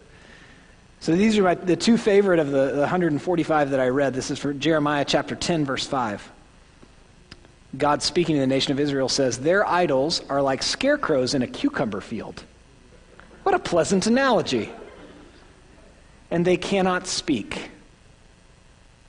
So 1.00 1.16
these 1.16 1.36
are 1.36 1.42
my, 1.42 1.54
the 1.56 1.76
two 1.76 1.96
favorite 1.96 2.38
of 2.38 2.50
the, 2.52 2.72
the 2.72 2.80
145 2.80 3.70
that 3.70 3.80
I 3.80 3.88
read. 3.88 4.14
This 4.14 4.30
is 4.30 4.38
for 4.38 4.54
Jeremiah 4.54 5.04
chapter 5.04 5.34
10, 5.34 5.64
verse 5.64 5.84
5. 5.84 6.30
God 7.76 8.02
speaking 8.02 8.36
to 8.36 8.40
the 8.40 8.46
nation 8.46 8.72
of 8.72 8.78
Israel 8.78 9.08
says, 9.08 9.38
Their 9.38 9.66
idols 9.66 10.22
are 10.28 10.40
like 10.40 10.62
scarecrows 10.62 11.34
in 11.34 11.42
a 11.42 11.46
cucumber 11.46 12.00
field. 12.00 12.44
What 13.42 13.54
a 13.54 13.58
pleasant 13.58 14.06
analogy. 14.06 14.70
And 16.30 16.44
they 16.44 16.56
cannot 16.56 17.06
speak. 17.06 17.70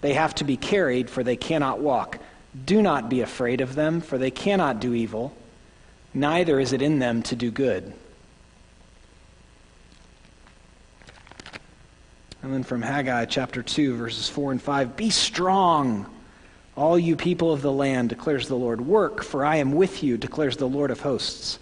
They 0.02 0.14
have 0.14 0.34
to 0.36 0.44
be 0.44 0.58
carried, 0.58 1.10
for 1.10 1.24
they 1.24 1.38
cannot 1.38 1.80
walk. 1.80 2.20
Do 2.66 2.82
not 2.82 3.10
be 3.10 3.22
afraid 3.22 3.62
of 3.62 3.76
them, 3.76 4.02
for 4.02 4.18
they 4.18 4.32
cannot 4.32 4.80
do 4.80 4.94
evil, 4.94 5.34
neither 6.14 6.60
is 6.60 6.74
it 6.74 6.82
in 6.82 7.00
them 7.00 7.24
to 7.24 7.36
do 7.36 7.52
good. 7.52 7.94
And 12.44 12.54
then 12.54 12.64
from 12.64 12.82
Haggai 12.82 13.24
chapter 13.26 13.64
2, 13.64 13.96
verses 13.96 14.28
4 14.28 14.52
and 14.52 14.62
5 14.62 14.98
Be 14.98 15.10
strong, 15.10 16.06
all 16.76 17.00
you 17.00 17.16
people 17.16 17.54
of 17.54 17.62
the 17.62 17.72
land, 17.72 18.10
declares 18.10 18.50
the 18.50 18.56
Lord. 18.56 18.82
Work, 18.82 19.24
for 19.24 19.46
I 19.46 19.56
am 19.56 19.72
with 19.72 20.04
you, 20.04 20.18
declares 20.18 20.58
the 20.58 20.68
Lord 20.68 20.92
of 20.92 21.00
hosts. 21.00 21.58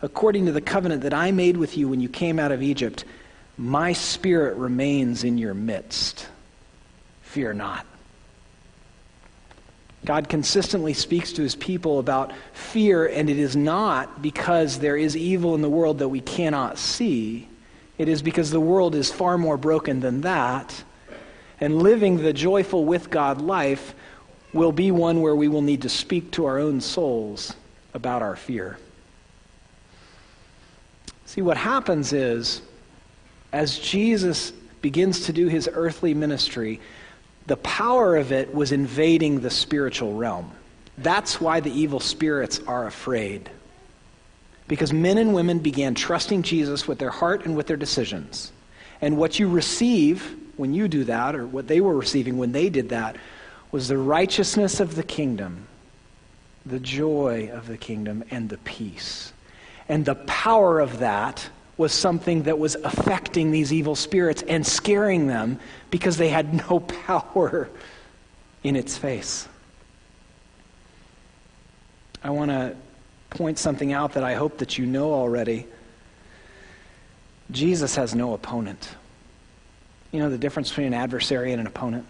According 0.00 0.46
to 0.46 0.52
the 0.52 0.62
covenant 0.62 1.02
that 1.02 1.12
I 1.12 1.32
made 1.32 1.58
with 1.58 1.76
you 1.76 1.86
when 1.86 2.00
you 2.00 2.08
came 2.08 2.38
out 2.38 2.50
of 2.50 2.62
Egypt, 2.62 3.04
my 3.58 3.92
spirit 3.92 4.56
remains 4.56 5.22
in 5.22 5.36
your 5.36 5.52
midst. 5.52 6.26
Fear 7.20 7.52
not. 7.52 7.86
God 10.06 10.30
consistently 10.30 10.94
speaks 10.94 11.32
to 11.34 11.42
his 11.42 11.54
people 11.54 11.98
about 11.98 12.32
fear, 12.54 13.06
and 13.06 13.28
it 13.28 13.38
is 13.38 13.54
not 13.54 14.22
because 14.22 14.78
there 14.78 14.96
is 14.96 15.14
evil 15.14 15.54
in 15.54 15.60
the 15.60 15.70
world 15.70 15.98
that 15.98 16.08
we 16.08 16.20
cannot 16.20 16.78
see. 16.78 17.48
It 17.98 18.08
is 18.08 18.22
because 18.22 18.50
the 18.50 18.60
world 18.60 18.94
is 18.94 19.10
far 19.12 19.38
more 19.38 19.56
broken 19.56 20.00
than 20.00 20.22
that. 20.22 20.84
And 21.60 21.82
living 21.82 22.22
the 22.22 22.32
joyful 22.32 22.84
with 22.84 23.10
God 23.10 23.40
life 23.40 23.94
will 24.52 24.72
be 24.72 24.90
one 24.90 25.20
where 25.20 25.36
we 25.36 25.48
will 25.48 25.62
need 25.62 25.82
to 25.82 25.88
speak 25.88 26.30
to 26.32 26.46
our 26.46 26.58
own 26.58 26.80
souls 26.80 27.54
about 27.94 28.22
our 28.22 28.36
fear. 28.36 28.78
See, 31.26 31.42
what 31.42 31.56
happens 31.56 32.12
is, 32.12 32.62
as 33.52 33.78
Jesus 33.78 34.52
begins 34.80 35.26
to 35.26 35.32
do 35.32 35.48
his 35.48 35.68
earthly 35.72 36.12
ministry, 36.12 36.80
the 37.46 37.56
power 37.58 38.16
of 38.16 38.32
it 38.32 38.54
was 38.54 38.72
invading 38.72 39.40
the 39.40 39.50
spiritual 39.50 40.14
realm. 40.14 40.50
That's 40.98 41.40
why 41.40 41.60
the 41.60 41.72
evil 41.72 42.00
spirits 42.00 42.60
are 42.66 42.86
afraid. 42.86 43.50
Because 44.72 44.90
men 44.90 45.18
and 45.18 45.34
women 45.34 45.58
began 45.58 45.94
trusting 45.94 46.40
Jesus 46.40 46.88
with 46.88 46.98
their 46.98 47.10
heart 47.10 47.44
and 47.44 47.54
with 47.54 47.66
their 47.66 47.76
decisions. 47.76 48.52
And 49.02 49.18
what 49.18 49.38
you 49.38 49.46
receive 49.46 50.34
when 50.56 50.72
you 50.72 50.88
do 50.88 51.04
that, 51.04 51.36
or 51.36 51.46
what 51.46 51.68
they 51.68 51.82
were 51.82 51.94
receiving 51.94 52.38
when 52.38 52.52
they 52.52 52.70
did 52.70 52.88
that, 52.88 53.16
was 53.70 53.88
the 53.88 53.98
righteousness 53.98 54.80
of 54.80 54.94
the 54.94 55.02
kingdom, 55.02 55.66
the 56.64 56.80
joy 56.80 57.50
of 57.52 57.66
the 57.66 57.76
kingdom, 57.76 58.24
and 58.30 58.48
the 58.48 58.56
peace. 58.56 59.34
And 59.90 60.06
the 60.06 60.14
power 60.14 60.80
of 60.80 61.00
that 61.00 61.50
was 61.76 61.92
something 61.92 62.44
that 62.44 62.58
was 62.58 62.74
affecting 62.76 63.50
these 63.50 63.74
evil 63.74 63.94
spirits 63.94 64.40
and 64.40 64.66
scaring 64.66 65.26
them 65.26 65.60
because 65.90 66.16
they 66.16 66.30
had 66.30 66.54
no 66.70 66.80
power 67.04 67.68
in 68.64 68.76
its 68.76 68.96
face. 68.96 69.46
I 72.24 72.30
want 72.30 72.50
to 72.50 72.74
point 73.32 73.58
something 73.58 73.92
out 73.92 74.12
that 74.14 74.24
I 74.24 74.34
hope 74.34 74.58
that 74.58 74.78
you 74.78 74.86
know 74.86 75.12
already. 75.12 75.66
Jesus 77.50 77.96
has 77.96 78.14
no 78.14 78.34
opponent. 78.34 78.94
You 80.10 80.20
know 80.20 80.30
the 80.30 80.38
difference 80.38 80.68
between 80.68 80.88
an 80.88 80.94
adversary 80.94 81.52
and 81.52 81.60
an 81.60 81.66
opponent? 81.66 82.06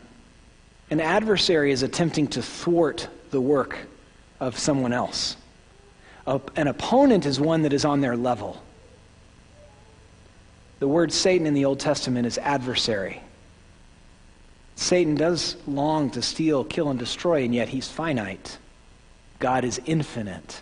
An 0.91 1.01
adversary 1.01 1.73
is 1.73 1.83
attempting 1.83 2.29
to 2.29 2.43
thwart 2.43 3.09
the 3.31 3.41
work 3.41 3.79
of 4.41 4.59
someone 4.59 4.93
else. 4.93 5.37
An 6.27 6.69
opponent 6.69 7.27
is 7.27 7.41
one 7.41 7.63
that 7.63 7.73
is 7.73 7.85
on 7.85 8.01
their 8.01 8.17
level. 8.17 8.63
The 10.81 10.89
word 10.89 11.13
Satan 11.13 11.47
in 11.47 11.55
the 11.55 11.65
Old 11.65 11.81
Testament 11.81 12.27
is 12.27 12.39
adversary. 12.39 13.23
Satan 14.75 15.15
does 15.15 15.57
long 15.67 16.11
to 16.11 16.23
steal, 16.23 16.65
kill, 16.65 16.91
and 16.91 16.99
destroy, 16.99 17.45
and 17.45 17.55
yet 17.55 17.69
he's 17.69 17.89
finite. 17.89 18.59
God 19.39 19.65
is 19.65 19.81
infinite. 19.87 20.61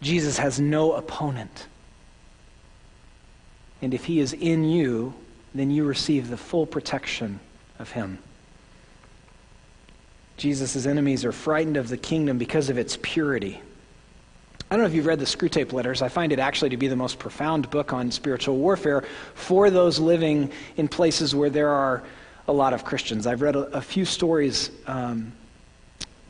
Jesus 0.00 0.38
has 0.38 0.60
no 0.60 0.92
opponent. 0.92 1.66
And 3.82 3.94
if 3.94 4.04
he 4.04 4.20
is 4.20 4.32
in 4.32 4.64
you, 4.64 5.14
then 5.54 5.70
you 5.70 5.84
receive 5.84 6.28
the 6.28 6.36
full 6.36 6.66
protection 6.66 7.40
of 7.78 7.90
him. 7.90 8.18
Jesus' 10.36 10.86
enemies 10.86 11.24
are 11.24 11.32
frightened 11.32 11.76
of 11.76 11.88
the 11.88 11.96
kingdom 11.96 12.38
because 12.38 12.70
of 12.70 12.78
its 12.78 12.98
purity. 13.02 13.60
I 14.70 14.74
don't 14.74 14.82
know 14.82 14.88
if 14.88 14.94
you've 14.94 15.06
read 15.06 15.18
the 15.18 15.24
Screwtape 15.24 15.72
Letters. 15.72 16.02
I 16.02 16.08
find 16.08 16.30
it 16.30 16.38
actually 16.38 16.70
to 16.70 16.76
be 16.76 16.88
the 16.88 16.96
most 16.96 17.18
profound 17.18 17.70
book 17.70 17.92
on 17.92 18.10
spiritual 18.10 18.56
warfare 18.56 19.02
for 19.34 19.70
those 19.70 19.98
living 19.98 20.52
in 20.76 20.88
places 20.88 21.34
where 21.34 21.50
there 21.50 21.70
are 21.70 22.04
a 22.46 22.52
lot 22.52 22.72
of 22.72 22.84
Christians. 22.84 23.26
I've 23.26 23.42
read 23.42 23.56
a, 23.56 23.60
a 23.76 23.80
few 23.80 24.04
stories, 24.04 24.70
um, 24.86 25.32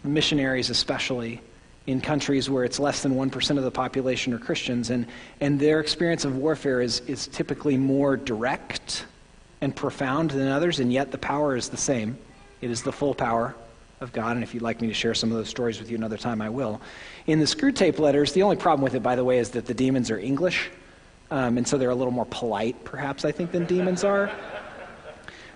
missionaries 0.04 0.70
especially, 0.70 1.40
in 1.88 2.02
countries 2.02 2.50
where 2.50 2.64
it's 2.64 2.78
less 2.78 3.02
than 3.02 3.14
1% 3.14 3.56
of 3.56 3.64
the 3.64 3.70
population 3.70 4.34
are 4.34 4.38
Christians, 4.38 4.90
and, 4.90 5.06
and 5.40 5.58
their 5.58 5.80
experience 5.80 6.26
of 6.26 6.36
warfare 6.36 6.82
is, 6.82 7.00
is 7.06 7.26
typically 7.28 7.78
more 7.78 8.14
direct 8.14 9.06
and 9.62 9.74
profound 9.74 10.30
than 10.32 10.48
others, 10.48 10.80
and 10.80 10.92
yet 10.92 11.10
the 11.12 11.16
power 11.16 11.56
is 11.56 11.70
the 11.70 11.78
same. 11.78 12.18
It 12.60 12.70
is 12.70 12.82
the 12.82 12.92
full 12.92 13.14
power 13.14 13.56
of 14.02 14.12
God, 14.12 14.36
and 14.36 14.42
if 14.42 14.52
you'd 14.52 14.62
like 14.62 14.82
me 14.82 14.88
to 14.88 14.92
share 14.92 15.14
some 15.14 15.32
of 15.32 15.38
those 15.38 15.48
stories 15.48 15.80
with 15.80 15.90
you 15.90 15.96
another 15.96 16.18
time, 16.18 16.42
I 16.42 16.50
will. 16.50 16.78
In 17.26 17.38
the 17.38 17.46
Screwtape 17.46 17.98
letters, 17.98 18.32
the 18.32 18.42
only 18.42 18.56
problem 18.56 18.82
with 18.82 18.94
it, 18.94 19.02
by 19.02 19.16
the 19.16 19.24
way, 19.24 19.38
is 19.38 19.48
that 19.52 19.64
the 19.64 19.72
demons 19.72 20.10
are 20.10 20.18
English, 20.18 20.68
um, 21.30 21.56
and 21.56 21.66
so 21.66 21.78
they're 21.78 21.88
a 21.88 21.94
little 21.94 22.12
more 22.12 22.26
polite, 22.26 22.84
perhaps, 22.84 23.24
I 23.24 23.32
think, 23.32 23.50
than 23.50 23.64
demons 23.64 24.04
are. 24.04 24.30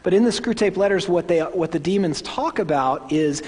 But 0.03 0.15
in 0.15 0.25
the 0.25 0.31
Screwtape 0.31 0.79
letters, 0.79 1.11
what, 1.11 1.29
they, 1.29 1.41
what 1.41 1.73
the 1.73 1.79
demons 1.79 2.23
talk 2.23 2.59
about 2.59 3.13
is 3.13 3.43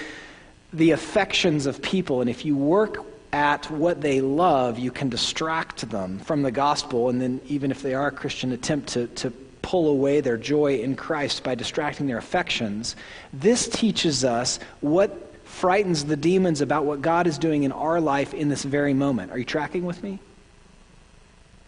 the 0.74 0.90
affections 0.90 1.66
of 1.66 1.80
people, 1.80 2.20
and 2.20 2.28
if 2.28 2.44
you 2.44 2.56
work 2.56 2.98
at 3.32 3.70
what 3.70 4.00
they 4.00 4.20
love, 4.20 4.78
you 4.78 4.90
can 4.90 5.08
distract 5.08 5.88
them 5.88 6.18
from 6.18 6.42
the 6.42 6.50
gospel, 6.50 7.08
and 7.08 7.20
then 7.20 7.40
even 7.46 7.70
if 7.70 7.80
they 7.80 7.94
are 7.94 8.08
a 8.08 8.12
Christian, 8.12 8.52
attempt 8.52 8.88
to, 8.90 9.06
to 9.08 9.30
pull 9.62 9.88
away 9.88 10.20
their 10.20 10.36
joy 10.36 10.76
in 10.80 10.94
Christ 10.94 11.42
by 11.42 11.54
distracting 11.54 12.06
their 12.06 12.18
affections. 12.18 12.96
This 13.32 13.68
teaches 13.68 14.24
us 14.24 14.58
what 14.80 15.32
frightens 15.44 16.04
the 16.04 16.16
demons 16.16 16.60
about 16.60 16.84
what 16.84 17.00
God 17.00 17.26
is 17.26 17.38
doing 17.38 17.62
in 17.62 17.72
our 17.72 18.00
life 18.00 18.34
in 18.34 18.48
this 18.48 18.64
very 18.64 18.94
moment. 18.94 19.30
Are 19.30 19.38
you 19.38 19.44
tracking 19.44 19.84
with 19.84 20.02
me? 20.02 20.18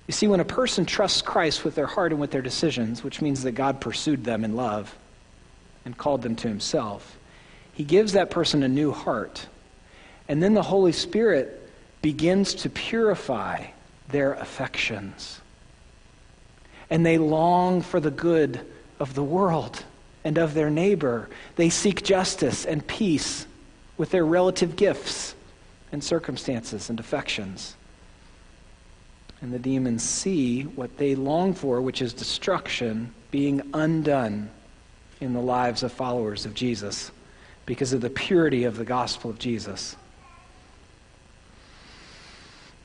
You 0.09 0.13
see, 0.13 0.29
when 0.29 0.41
a 0.41 0.45
person 0.45 0.85
trusts 0.85 1.23
Christ 1.23 1.65
with 1.65 1.75
their 1.75 1.87
heart 1.87 2.13
and 2.13 2.21
with 2.21 2.31
their 2.33 2.43
decisions, 2.43 3.03
which 3.03 3.23
means 3.23 3.43
that 3.45 3.53
God 3.53 3.81
pursued 3.81 4.25
them 4.25 4.45
in 4.45 4.57
love 4.57 4.97
and 5.85 5.97
called 5.97 6.23
them 6.23 6.37
to 6.37 6.49
himself, 6.49 7.16
he 7.77 7.85
gives 7.85 8.15
that 8.15 8.31
person 8.31 8.63
a 8.63 8.69
new 8.69 8.91
heart. 8.91 9.47
And 10.29 10.43
then 10.43 10.55
the 10.55 10.63
Holy 10.63 10.93
Spirit 10.93 11.63
begins 12.03 12.55
to 12.55 12.71
purify 12.71 13.67
their 14.09 14.33
affections. 14.33 15.41
and 16.91 17.05
they 17.05 17.19
long 17.19 17.83
for 17.83 18.01
the 18.01 18.11
good 18.11 18.61
of 19.01 19.15
the 19.15 19.25
world 19.25 19.85
and 20.25 20.39
of 20.39 20.55
their 20.55 20.71
neighbor. 20.71 21.29
They 21.57 21.69
seek 21.71 22.03
justice 22.05 22.65
and 22.65 22.87
peace 22.87 23.47
with 23.97 24.11
their 24.11 24.25
relative 24.25 24.77
gifts 24.77 25.35
and 25.93 26.03
circumstances 26.03 26.91
and 26.91 27.01
affections. 27.01 27.75
And 29.41 29.53
the 29.53 29.59
demons 29.59 30.03
see 30.03 30.63
what 30.63 30.97
they 30.97 31.15
long 31.15 31.55
for, 31.55 31.81
which 31.81 32.01
is 32.01 32.13
destruction, 32.13 33.13
being 33.31 33.63
undone 33.75 34.51
in 35.21 35.33
the 35.33 35.41
lives 35.41 35.83
of 35.83 35.93
followers 35.93 36.47
of 36.47 36.55
Jesus 36.55 37.11
because 37.67 37.93
of 37.93 38.01
the 38.01 38.11
purity 38.11 38.65
of 38.65 38.77
the 38.77 38.85
gospel 38.85 39.31
of 39.31 39.39
Jesus. 39.39 39.97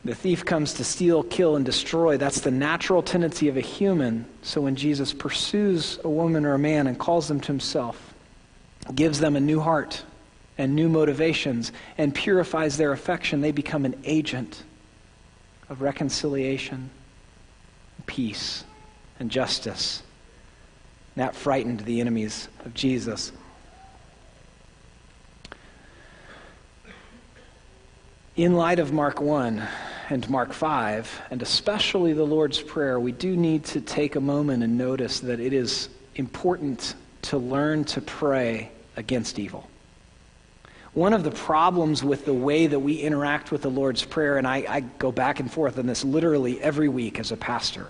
The 0.03 0.15
thief 0.15 0.43
comes 0.43 0.73
to 0.73 0.83
steal, 0.83 1.21
kill, 1.21 1.55
and 1.55 1.63
destroy. 1.63 2.17
That's 2.17 2.41
the 2.41 2.49
natural 2.49 3.03
tendency 3.03 3.47
of 3.47 3.57
a 3.57 3.61
human. 3.61 4.25
So 4.41 4.61
when 4.61 4.75
Jesus 4.75 5.13
pursues 5.13 5.99
a 6.03 6.09
woman 6.09 6.43
or 6.43 6.55
a 6.55 6.59
man 6.59 6.87
and 6.87 6.97
calls 6.97 7.27
them 7.27 7.39
to 7.41 7.47
himself, 7.47 8.13
gives 8.95 9.19
them 9.19 9.35
a 9.35 9.39
new 9.39 9.59
heart 9.59 10.03
and 10.57 10.75
new 10.75 10.89
motivations, 10.89 11.71
and 11.97 12.13
purifies 12.13 12.77
their 12.77 12.91
affection, 12.91 13.41
they 13.41 13.51
become 13.51 13.85
an 13.85 13.99
agent 14.03 14.63
of 15.69 15.81
reconciliation, 15.81 16.89
peace, 18.05 18.63
and 19.19 19.31
justice. 19.31 20.03
That 21.15 21.35
frightened 21.35 21.79
the 21.81 21.99
enemies 22.01 22.47
of 22.65 22.73
Jesus. 22.73 23.31
In 28.37 28.55
light 28.55 28.79
of 28.79 28.93
Mark 28.93 29.19
1 29.19 29.61
and 30.09 30.29
Mark 30.29 30.53
5, 30.53 31.23
and 31.31 31.41
especially 31.41 32.13
the 32.13 32.23
Lord's 32.23 32.61
Prayer, 32.61 32.97
we 32.97 33.11
do 33.11 33.35
need 33.35 33.65
to 33.65 33.81
take 33.81 34.15
a 34.15 34.21
moment 34.21 34.63
and 34.63 34.77
notice 34.77 35.19
that 35.19 35.41
it 35.41 35.51
is 35.51 35.89
important 36.15 36.95
to 37.23 37.37
learn 37.37 37.83
to 37.83 37.99
pray 37.99 38.71
against 38.95 39.37
evil. 39.37 39.69
One 40.93 41.11
of 41.11 41.25
the 41.25 41.31
problems 41.31 42.05
with 42.05 42.23
the 42.23 42.33
way 42.33 42.67
that 42.67 42.79
we 42.79 43.01
interact 43.01 43.51
with 43.51 43.63
the 43.63 43.69
Lord's 43.69 44.05
Prayer, 44.05 44.37
and 44.37 44.47
I, 44.47 44.63
I, 44.65 44.79
go 44.79 45.11
back 45.11 45.41
and 45.41 45.51
forth 45.51 45.77
on 45.77 45.85
this 45.85 46.05
literally 46.05 46.61
every 46.61 46.87
week 46.87 47.19
as 47.19 47.33
a 47.33 47.37
pastor, 47.37 47.87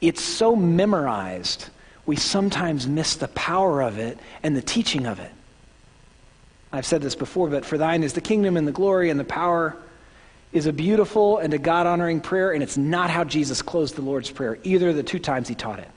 it's 0.00 0.22
so 0.22 0.54
memorized, 0.54 1.68
we 2.06 2.14
sometimes 2.14 2.86
miss 2.86 3.16
the 3.16 3.28
power 3.28 3.82
of 3.82 3.98
it 3.98 4.20
and 4.44 4.56
the 4.56 4.62
teaching 4.62 5.06
of 5.06 5.18
it. 5.18 5.32
I've 6.72 6.86
said 6.86 7.02
this 7.02 7.14
before, 7.14 7.48
but 7.48 7.64
for 7.64 7.78
thine 7.78 8.02
is 8.02 8.12
the 8.12 8.20
kingdom 8.20 8.56
and 8.56 8.66
the 8.66 8.72
glory 8.72 9.10
and 9.10 9.18
the 9.18 9.24
power 9.24 9.76
is 10.52 10.66
a 10.66 10.72
beautiful 10.72 11.38
and 11.38 11.54
a 11.54 11.58
God 11.58 11.86
honoring 11.86 12.20
prayer, 12.20 12.52
and 12.52 12.62
it's 12.62 12.76
not 12.76 13.10
how 13.10 13.24
Jesus 13.24 13.62
closed 13.62 13.96
the 13.96 14.02
Lord's 14.02 14.30
Prayer, 14.30 14.58
either 14.64 14.92
the 14.92 15.02
two 15.02 15.20
times 15.20 15.48
he 15.48 15.54
taught 15.54 15.78
it. 15.78 15.88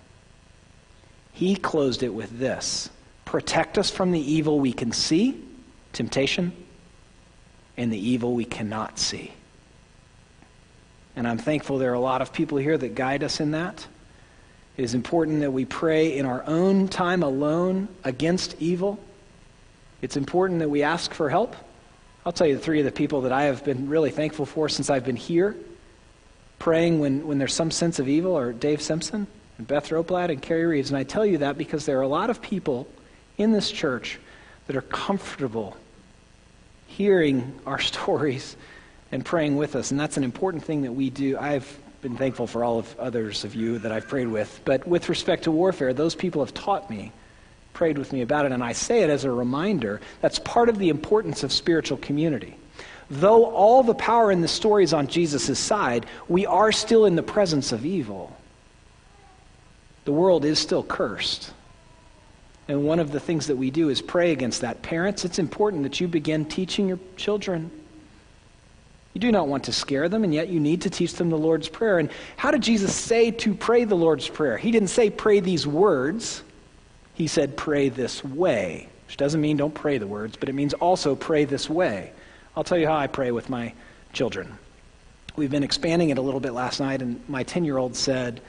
He 1.32 1.56
closed 1.56 2.04
it 2.04 2.14
with 2.14 2.38
this 2.38 2.90
Protect 3.26 3.80
us 3.80 3.90
from 3.90 4.12
the 4.12 4.20
evil 4.20 4.60
we 4.60 4.74
can 4.74 4.92
see, 4.92 5.44
temptation, 5.92 6.54
and 7.78 7.92
the 7.92 7.98
evil 7.98 8.34
we 8.34 8.46
cannot 8.46 9.00
see. 9.00 9.34
And 11.16 11.28
I'm 11.28 11.40
thankful 11.40 11.80
there 11.80 11.92
are 11.92 11.96
a 11.96 12.00
lot 12.00 12.22
of 12.22 12.34
people 12.34 12.58
here 12.60 12.78
that 12.78 12.96
guide 12.96 13.24
us 13.24 13.40
in 13.40 13.52
that. 13.52 13.88
It 14.78 14.84
is 14.84 14.94
important 14.94 15.42
that 15.42 15.52
we 15.52 15.66
pray 15.66 16.18
in 16.18 16.26
our 16.26 16.44
own 16.46 16.88
time 16.88 17.24
alone 17.24 17.88
against 18.04 18.56
evil 18.60 19.00
it's 20.04 20.18
important 20.18 20.60
that 20.60 20.68
we 20.70 20.84
ask 20.84 21.14
for 21.14 21.30
help. 21.30 21.56
I'll 22.26 22.34
tell 22.34 22.46
you 22.46 22.58
the 22.58 22.62
three 22.62 22.80
of 22.80 22.86
the 22.86 22.92
people 22.92 23.22
that 23.22 23.32
I 23.32 23.44
have 23.44 23.64
been 23.64 23.88
really 23.88 24.12
thankful 24.12 24.46
for 24.46 24.68
since 24.68 24.90
I've 24.90 25.06
been 25.06 25.16
here, 25.16 25.56
praying 26.60 27.00
when, 27.00 27.26
when 27.26 27.38
there's 27.38 27.54
some 27.54 27.72
sense 27.72 28.00
of 28.00 28.10
evil, 28.10 28.38
are 28.38 28.52
Dave 28.52 28.82
Simpson 28.82 29.28
and 29.58 29.66
Beth 29.66 29.88
Roplad 29.92 30.30
and 30.30 30.42
Carrie 30.42 30.66
Reeves. 30.66 30.90
And 30.90 30.98
I 30.98 31.04
tell 31.04 31.26
you 31.26 31.38
that 31.38 31.58
because 31.58 31.86
there 31.86 32.00
are 32.00 32.02
a 32.02 32.08
lot 32.10 32.30
of 32.30 32.42
people 32.42 32.86
in 33.38 33.54
this 33.54 33.72
church 33.72 34.20
that 34.68 34.76
are 34.76 34.82
comfortable 34.82 35.78
hearing 36.86 37.58
our 37.66 37.80
stories 37.92 38.58
and 39.10 39.24
praying 39.24 39.56
with 39.56 39.74
us. 39.74 39.92
And 39.92 39.98
that's 39.98 40.18
an 40.18 40.26
important 40.26 40.66
thing 40.66 40.82
that 40.82 40.92
we 40.92 41.12
do. 41.12 41.38
I've 41.38 41.80
been 42.02 42.18
thankful 42.18 42.48
for 42.48 42.66
all 42.66 42.78
of 42.78 42.94
others 43.00 43.46
of 43.46 43.56
you 43.56 43.80
that 43.80 43.94
I've 43.94 44.10
prayed 44.10 44.28
with. 44.28 44.60
But 44.66 44.86
with 44.86 45.08
respect 45.08 45.46
to 45.46 45.52
warfare, 45.52 45.94
those 45.94 46.14
people 46.14 46.44
have 46.44 46.54
taught 46.54 46.90
me 46.90 47.14
prayed 47.74 47.98
with 47.98 48.14
me 48.14 48.22
about 48.22 48.46
it, 48.46 48.52
and 48.52 48.64
I 48.64 48.74
say 48.74 49.02
it 49.02 49.10
as 49.10 49.24
a 49.24 49.32
reminder. 49.32 50.00
That's 50.22 50.40
part 50.40 50.70
of 50.70 50.78
the 50.78 50.90
importance 50.90 51.44
of 51.44 51.52
spiritual 51.52 51.98
community. 51.98 52.56
Though 53.10 53.46
all 53.46 53.84
the 53.84 53.94
power 53.94 54.32
in 54.32 54.42
the 54.42 54.48
story 54.48 54.84
is 54.84 54.94
on 54.94 55.08
Jesus' 55.08 55.60
side, 55.60 56.06
we 56.28 56.46
are 56.46 56.72
still 56.72 57.06
in 57.06 57.16
the 57.16 57.24
presence 57.24 57.72
of 57.72 57.86
evil. 57.86 58.36
The 60.06 60.12
world 60.12 60.46
is 60.46 60.60
still 60.60 60.84
cursed. 60.84 61.52
And 62.68 62.86
one 62.86 63.00
of 63.00 63.12
the 63.12 63.20
things 63.20 63.48
that 63.48 63.58
we 63.58 63.72
do 63.72 63.90
is 63.90 64.02
pray 64.02 64.32
against 64.32 64.62
that. 64.62 64.82
Parents, 64.82 65.26
it's 65.26 65.40
important 65.40 65.84
that 65.84 66.00
you 66.00 66.08
begin 66.08 66.46
teaching 66.46 66.88
your 66.88 67.00
children. 67.18 67.72
You 69.14 69.22
do 69.22 69.32
not 69.32 69.48
want 69.48 69.66
to 69.66 69.74
scare 69.74 70.10
them, 70.10 70.24
and 70.24 70.34
yet 70.34 70.50
you 70.50 70.60
need 70.60 70.82
to 70.84 70.90
teach 70.90 71.14
them 71.14 71.30
the 71.30 71.38
Lord's 71.38 71.70
Prayer. 71.70 72.00
And 72.00 72.10
how 72.36 72.52
did 72.52 72.64
Jesus 72.64 72.96
say 72.96 73.32
to 73.32 73.54
pray 73.54 73.84
the 73.84 73.96
Lord's 73.96 74.28
Prayer? 74.28 74.58
He 74.58 74.72
didn't 74.72 74.90
say 74.90 75.10
pray 75.10 75.40
these 75.40 75.68
words. 75.68 76.42
He 77.14 77.28
said, 77.28 77.56
pray 77.56 77.90
this 77.90 78.24
way, 78.24 78.88
which 79.08 79.18
doesn't 79.18 79.40
mean 79.40 79.58
don't 79.58 79.74
pray 79.74 79.98
the 79.98 80.08
words, 80.08 80.36
but 80.38 80.50
it 80.50 80.54
means 80.54 80.74
also 80.74 81.16
pray 81.16 81.46
this 81.46 81.70
way. 81.70 82.12
I'll 82.56 82.64
tell 82.64 82.78
you 82.78 82.88
how 82.88 82.98
I 82.98 83.08
pray 83.08 83.32
with 83.32 83.50
my 83.50 83.74
children. 84.14 84.58
We've 85.36 85.52
been 85.52 85.64
expanding 85.64 86.10
it 86.10 86.18
a 86.18 86.22
little 86.22 86.40
bit 86.40 86.54
last 86.54 86.80
night, 86.80 87.02
and 87.02 87.24
my 87.28 87.44
10 87.44 87.66
year 87.66 87.78
old 87.78 87.96
said, 87.96 88.42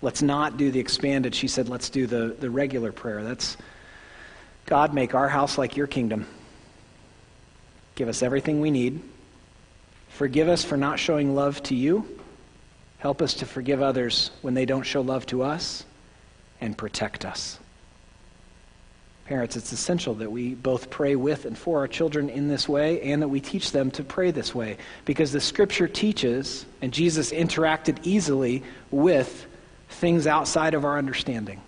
Let's 0.00 0.20
not 0.20 0.56
do 0.56 0.72
the 0.72 0.80
expanded. 0.80 1.32
She 1.32 1.46
said, 1.46 1.68
Let's 1.68 1.90
do 1.90 2.06
the, 2.06 2.36
the 2.38 2.50
regular 2.50 2.92
prayer. 2.92 3.22
That's 3.22 3.56
God, 4.66 4.94
make 4.94 5.14
our 5.14 5.28
house 5.28 5.58
like 5.58 5.76
your 5.76 5.86
kingdom. 5.86 6.26
Give 7.94 8.08
us 8.08 8.22
everything 8.22 8.60
we 8.60 8.70
need. 8.70 9.00
Forgive 10.08 10.48
us 10.48 10.64
for 10.64 10.76
not 10.76 10.98
showing 10.98 11.34
love 11.34 11.62
to 11.64 11.74
you. 11.74 12.20
Help 12.98 13.20
us 13.22 13.34
to 13.34 13.46
forgive 13.46 13.82
others 13.82 14.30
when 14.42 14.54
they 14.54 14.64
don't 14.64 14.84
show 14.84 15.00
love 15.00 15.26
to 15.26 15.42
us. 15.42 15.84
And 16.60 16.78
protect 16.78 17.24
us. 17.24 17.58
Parents, 19.32 19.56
it's 19.56 19.72
essential 19.72 20.12
that 20.16 20.30
we 20.30 20.54
both 20.54 20.90
pray 20.90 21.16
with 21.16 21.46
and 21.46 21.56
for 21.56 21.78
our 21.78 21.88
children 21.88 22.28
in 22.28 22.48
this 22.48 22.68
way 22.68 23.00
and 23.00 23.22
that 23.22 23.28
we 23.28 23.40
teach 23.40 23.72
them 23.72 23.90
to 23.92 24.04
pray 24.04 24.30
this 24.30 24.54
way 24.54 24.76
because 25.06 25.32
the 25.32 25.40
scripture 25.40 25.88
teaches, 25.88 26.66
and 26.82 26.92
Jesus 26.92 27.32
interacted 27.32 27.96
easily 28.02 28.62
with 28.90 29.46
things 29.88 30.26
outside 30.26 30.74
of 30.74 30.84
our 30.84 30.98
understanding. 30.98 31.62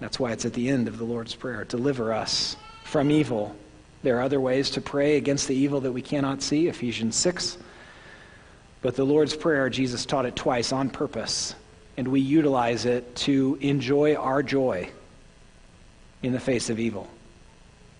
That's 0.00 0.18
why 0.18 0.32
it's 0.32 0.44
at 0.44 0.54
the 0.54 0.68
end 0.68 0.88
of 0.88 0.98
the 0.98 1.04
Lord's 1.04 1.36
Prayer 1.36 1.62
deliver 1.62 2.12
us 2.12 2.56
from 2.82 3.12
evil. 3.12 3.54
There 4.02 4.18
are 4.18 4.22
other 4.22 4.40
ways 4.40 4.70
to 4.70 4.80
pray 4.80 5.16
against 5.16 5.46
the 5.46 5.54
evil 5.54 5.82
that 5.82 5.92
we 5.92 6.02
cannot 6.02 6.42
see, 6.42 6.66
Ephesians 6.66 7.14
6. 7.14 7.56
But 8.82 8.96
the 8.96 9.06
Lord's 9.06 9.36
Prayer, 9.36 9.70
Jesus 9.70 10.04
taught 10.04 10.26
it 10.26 10.34
twice 10.34 10.72
on 10.72 10.90
purpose 10.90 11.54
and 11.96 12.08
we 12.08 12.20
utilize 12.20 12.84
it 12.84 13.14
to 13.16 13.58
enjoy 13.60 14.14
our 14.14 14.42
joy 14.42 14.90
in 16.22 16.32
the 16.32 16.40
face 16.40 16.70
of 16.70 16.78
evil. 16.78 17.08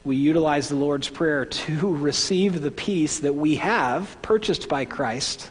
We 0.04 0.16
utilize 0.16 0.68
the 0.68 0.76
Lord's 0.76 1.08
Prayer 1.08 1.44
to 1.44 1.94
receive 1.96 2.60
the 2.60 2.70
peace 2.70 3.20
that 3.20 3.34
we 3.34 3.56
have 3.56 4.20
purchased 4.22 4.68
by 4.68 4.84
Christ 4.84 5.50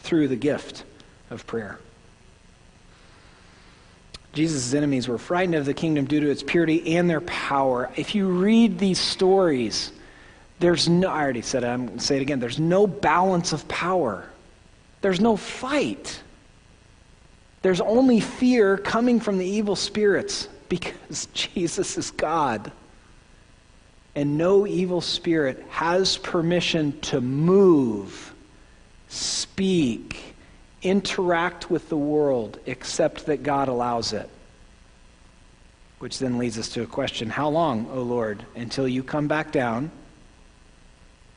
through 0.00 0.28
the 0.28 0.36
gift 0.36 0.84
of 1.30 1.46
prayer. 1.46 1.78
Jesus' 4.32 4.72
enemies 4.72 5.08
were 5.08 5.18
frightened 5.18 5.54
of 5.54 5.66
the 5.66 5.74
kingdom 5.74 6.06
due 6.06 6.20
to 6.20 6.30
its 6.30 6.42
purity 6.42 6.96
and 6.96 7.08
their 7.08 7.20
power. 7.20 7.90
If 7.96 8.14
you 8.14 8.28
read 8.28 8.78
these 8.78 8.98
stories, 8.98 9.92
there's 10.58 10.88
no, 10.88 11.08
I 11.08 11.22
already 11.22 11.42
said 11.42 11.64
it, 11.64 11.66
I'm 11.66 11.86
going 11.86 11.98
to 11.98 12.04
say 12.04 12.16
it 12.16 12.22
again, 12.22 12.40
there's 12.40 12.58
no 12.58 12.86
balance 12.86 13.52
of 13.52 13.68
power. 13.68 14.24
There's 15.02 15.20
no 15.20 15.36
fight. 15.36 16.22
There's 17.62 17.80
only 17.80 18.20
fear 18.20 18.76
coming 18.76 19.20
from 19.20 19.38
the 19.38 19.46
evil 19.46 19.76
spirits 19.76 20.48
because 20.68 21.26
Jesus 21.34 21.96
is 21.96 22.10
God. 22.10 22.72
And 24.14 24.36
no 24.36 24.66
evil 24.66 25.00
spirit 25.00 25.64
has 25.70 26.18
permission 26.18 27.00
to 27.02 27.20
move, 27.20 28.34
speak, 29.08 30.34
interact 30.82 31.70
with 31.70 31.88
the 31.88 31.96
world 31.96 32.58
except 32.66 33.26
that 33.26 33.42
God 33.42 33.68
allows 33.68 34.12
it. 34.12 34.28
Which 36.00 36.18
then 36.18 36.36
leads 36.36 36.58
us 36.58 36.68
to 36.70 36.82
a 36.82 36.86
question 36.86 37.30
How 37.30 37.48
long, 37.48 37.88
O 37.90 38.02
Lord, 38.02 38.44
until 38.56 38.86
you 38.86 39.02
come 39.02 39.28
back 39.28 39.52
down 39.52 39.90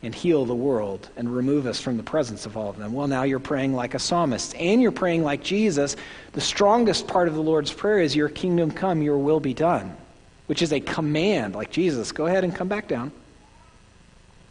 and 0.06 0.14
heal 0.14 0.46
the 0.46 0.56
world 0.56 1.10
and 1.18 1.36
remove 1.36 1.66
us 1.66 1.82
from 1.82 1.98
the 1.98 2.04
presence 2.04 2.46
of 2.46 2.56
all 2.56 2.70
of 2.70 2.78
them. 2.78 2.94
Well, 2.94 3.08
now 3.08 3.24
you're 3.24 3.40
praying 3.40 3.74
like 3.74 3.96
a 3.96 4.00
psalmist 4.00 4.56
and 4.56 4.80
you're 4.80 4.92
praying 4.92 5.24
like 5.24 5.42
Jesus. 5.42 5.96
The 6.34 6.42
strongest 6.42 7.08
part 7.08 7.28
of 7.28 7.34
the 7.34 7.42
Lord's 7.42 7.74
Prayer 7.74 8.00
is, 8.00 8.16
Your 8.16 8.30
kingdom 8.30 8.70
come, 8.70 9.02
your 9.02 9.18
will 9.18 9.40
be 9.40 9.56
done, 9.56 9.98
which 10.46 10.62
is 10.62 10.72
a 10.72 10.80
command, 10.80 11.56
like 11.56 11.72
Jesus, 11.72 12.12
go 12.12 12.28
ahead 12.28 12.44
and 12.44 12.56
come 12.56 12.68
back 12.68 12.88
down. 12.88 13.12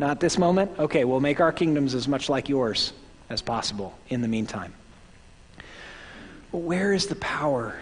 Not 0.01 0.19
this 0.19 0.39
moment? 0.39 0.73
Okay, 0.77 1.05
we'll 1.05 1.21
make 1.21 1.41
our 1.41 1.53
kingdoms 1.53 1.95
as 1.95 2.09
much 2.09 2.29
like 2.29 2.49
yours 2.49 2.93
as 3.31 3.41
possible 3.41 3.97
in 4.09 4.23
the 4.23 4.29
meantime. 4.29 4.75
But 6.51 6.59
where 6.59 6.93
is 6.93 7.07
the 7.07 7.15
power? 7.15 7.77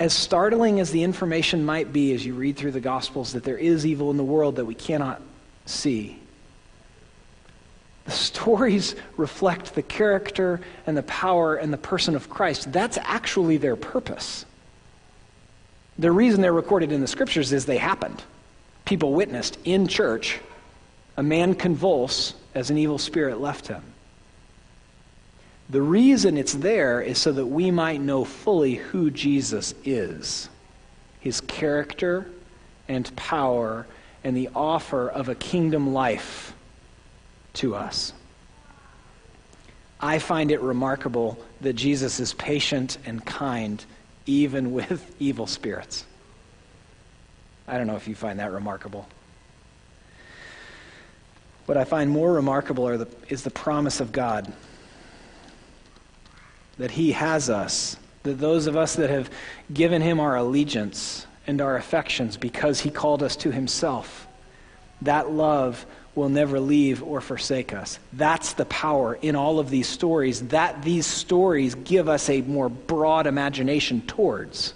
As 0.00 0.12
startling 0.12 0.80
as 0.80 0.90
the 0.90 1.04
information 1.04 1.64
might 1.64 1.92
be 1.92 2.12
as 2.14 2.26
you 2.26 2.34
read 2.34 2.56
through 2.56 2.72
the 2.72 2.80
Gospels 2.80 3.32
that 3.34 3.44
there 3.44 3.56
is 3.56 3.86
evil 3.86 4.10
in 4.10 4.16
the 4.16 4.24
world 4.24 4.56
that 4.56 4.64
we 4.64 4.74
cannot 4.74 5.22
see, 5.66 6.18
the 8.06 8.12
stories 8.12 8.94
reflect 9.16 9.74
the 9.74 9.82
character 9.82 10.60
and 10.86 10.96
the 10.96 11.02
power 11.02 11.56
and 11.56 11.72
the 11.72 11.78
person 11.78 12.14
of 12.14 12.30
Christ. 12.30 12.72
That's 12.72 12.98
actually 12.98 13.56
their 13.56 13.76
purpose. 13.76 14.46
The 15.98 16.12
reason 16.12 16.40
they're 16.40 16.52
recorded 16.52 16.92
in 16.92 17.00
the 17.00 17.06
scriptures 17.06 17.52
is 17.52 17.66
they 17.66 17.78
happened. 17.78 18.22
People 18.84 19.12
witnessed 19.12 19.58
in 19.64 19.88
church 19.88 20.38
a 21.16 21.22
man 21.22 21.54
convulse 21.54 22.34
as 22.54 22.70
an 22.70 22.78
evil 22.78 22.98
spirit 22.98 23.40
left 23.40 23.66
him. 23.66 23.82
The 25.70 25.82
reason 25.82 26.36
it's 26.36 26.54
there 26.54 27.00
is 27.00 27.18
so 27.18 27.32
that 27.32 27.46
we 27.46 27.70
might 27.70 28.00
know 28.00 28.24
fully 28.24 28.74
who 28.76 29.10
Jesus 29.10 29.74
is 29.84 30.48
his 31.18 31.40
character 31.40 32.30
and 32.86 33.14
power 33.16 33.84
and 34.26 34.36
the 34.36 34.50
offer 34.56 35.08
of 35.08 35.28
a 35.28 35.36
kingdom 35.36 35.94
life 35.94 36.52
to 37.52 37.76
us. 37.76 38.12
I 40.00 40.18
find 40.18 40.50
it 40.50 40.60
remarkable 40.60 41.38
that 41.60 41.74
Jesus 41.74 42.18
is 42.18 42.34
patient 42.34 42.98
and 43.06 43.24
kind 43.24 43.84
even 44.26 44.72
with 44.72 45.14
evil 45.20 45.46
spirits. 45.46 46.04
I 47.68 47.78
don't 47.78 47.86
know 47.86 47.94
if 47.94 48.08
you 48.08 48.16
find 48.16 48.40
that 48.40 48.50
remarkable. 48.50 49.06
What 51.66 51.78
I 51.78 51.84
find 51.84 52.10
more 52.10 52.32
remarkable 52.32 52.98
the, 52.98 53.08
is 53.28 53.44
the 53.44 53.50
promise 53.52 54.00
of 54.00 54.10
God 54.10 54.52
that 56.78 56.90
He 56.90 57.12
has 57.12 57.48
us, 57.48 57.96
that 58.24 58.40
those 58.40 58.66
of 58.66 58.76
us 58.76 58.96
that 58.96 59.08
have 59.08 59.30
given 59.72 60.02
Him 60.02 60.18
our 60.18 60.34
allegiance 60.34 61.28
and 61.46 61.60
our 61.60 61.76
affections 61.76 62.36
because 62.36 62.80
He 62.80 62.90
called 62.90 63.22
us 63.22 63.36
to 63.36 63.50
Himself, 63.50 64.26
that 65.02 65.30
love 65.30 65.86
will 66.16 66.28
never 66.30 66.58
leave 66.58 67.02
or 67.02 67.20
forsake 67.20 67.74
us. 67.74 67.98
That's 68.14 68.54
the 68.54 68.64
power 68.64 69.14
in 69.20 69.36
all 69.36 69.58
of 69.58 69.68
these 69.68 69.86
stories 69.86 70.48
that 70.48 70.82
these 70.82 71.06
stories 71.06 71.74
give 71.74 72.08
us 72.08 72.28
a 72.30 72.40
more 72.40 72.70
broad 72.70 73.26
imagination 73.26 74.00
towards. 74.00 74.72